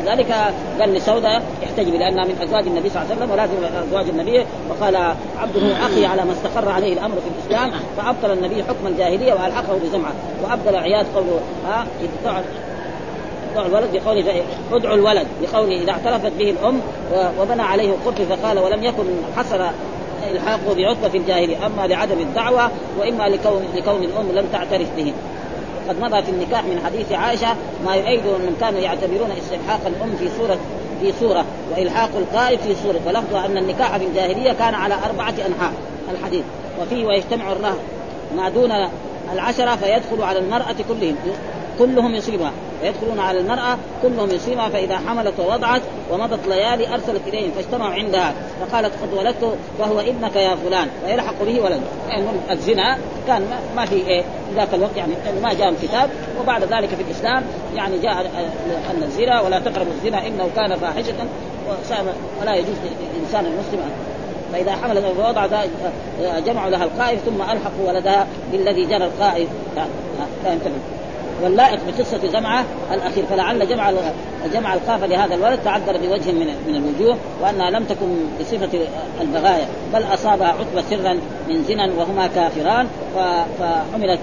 [0.04, 0.34] فذلك
[0.80, 3.54] قال لسودة احتجبي لانها من أزواج النبي صلى الله عليه وسلم ولازم
[3.88, 4.44] أزواج النبي.
[4.70, 4.96] وقال
[5.38, 10.12] عبده أخي على ما استقر عليه الأمر في الإسلام فأبطل النبي حكم الجاهلية وألحقه بزمعة.
[10.42, 11.86] وابطل عياد قوله ها
[13.54, 14.42] ادعوا الولد بقوله
[14.72, 16.80] ادعوا الولد بقوله إذا اعترفت به الأم
[17.40, 19.04] وبنى عليه قرط فقال ولم يكن
[19.36, 19.64] حصل
[20.30, 25.12] الحاقه بعتبة في الجاهليه أما لعدم الدعوة وإما لكون لكون الأم لم تعترف به.
[25.88, 30.28] قد مضى في النكاح من حديث عائشة ما يؤيد انهم كانوا يعتبرون استلحاق الأم في
[30.38, 30.58] صوره
[31.00, 33.00] في صورة وإلحاق القائد في صورة.
[33.06, 35.72] ولفظ أن النكاح في الجاهلية كان على أربعة أنحاء
[36.12, 36.44] الحديث.
[36.80, 37.78] وفيه ويجتمع الرهن
[38.36, 38.72] ما دون
[39.32, 41.16] العشرة فيدخل على المرأة كلهم.
[41.78, 42.52] كلهم يصيبها
[42.82, 48.92] فيدخلون على المرأة كلهم يصيبها فإذا حملت ووضعت ومضت ليالي أرسلت إليهم فاجتمعوا عندها فقالت
[49.02, 51.80] قد ولدت فهو ابنك يا فلان فيلحق به ولد.
[52.08, 53.42] يعني الزنا كان
[53.76, 54.22] ما في إيه
[54.56, 55.12] ذاك الوقت يعني
[55.42, 56.10] ما جاء الكتاب
[56.40, 57.44] وبعد ذلك في الإسلام
[57.76, 58.20] يعني جاء
[58.90, 61.14] أن الزنا ولا تقربوا الزنا إنه كان فاحشة
[62.40, 62.76] ولا يجوز
[63.14, 63.90] للإنسان المسلم
[64.52, 65.46] فإذا حملت ووضع
[66.46, 69.84] جمعوا لها القائف ثم ألحقوا ولدها بالذي جرى القائف لا
[71.42, 73.92] واللائق بقصة جمعة الأخير فلعل جمع
[74.52, 78.06] جمع القافه لهذا الولد تعذر بوجه من من الوجوه وأنها لم تكن
[78.40, 78.78] بصفة
[79.20, 81.18] البغايا بل اصابها عتبة سرا
[81.48, 82.86] من زنا وهما كافران
[83.58, 84.20] فحملت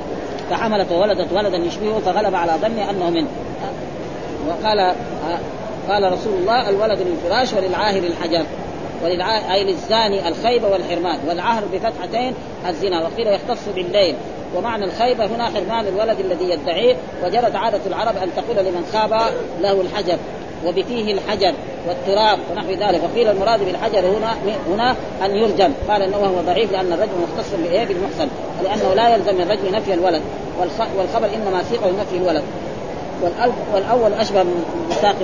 [0.49, 3.27] فحملت وولدت ولدا يشبهه فغلب على ظني أنه منه
[4.47, 4.95] وقال
[5.89, 8.45] قال رسول الله الولد للفراش وللعاهر الحجر
[9.03, 12.33] وللعاهر أي للزاني الخيبه والحرمان والعهر بفتحتين
[12.69, 14.15] الزنا وقيل يختص بالليل.
[14.55, 16.95] ومعنى الخيبة هنا حرمان الولد الذي يدعيه
[17.25, 19.21] وجرت عادة العرب أن تقول لمن خاب
[19.61, 20.17] له الحجر
[20.65, 21.53] وبفيه الحجر
[21.87, 23.01] والتراب ونحو ذلك.
[23.03, 24.35] وقيل المراد بالحجر هنا
[24.67, 24.95] هنا
[25.25, 25.73] أن يرجم.
[25.89, 28.27] قال إنه هو ضعيف لأن الرجم مختص بإيه؟ بالمحصن.
[28.63, 30.21] لأنه لا يلزم من الرجم نفي الولد.
[30.97, 32.43] والخبر إنما سيقه نفي الولد.
[33.73, 34.65] والأول أشبه من
[35.01, 35.15] ساق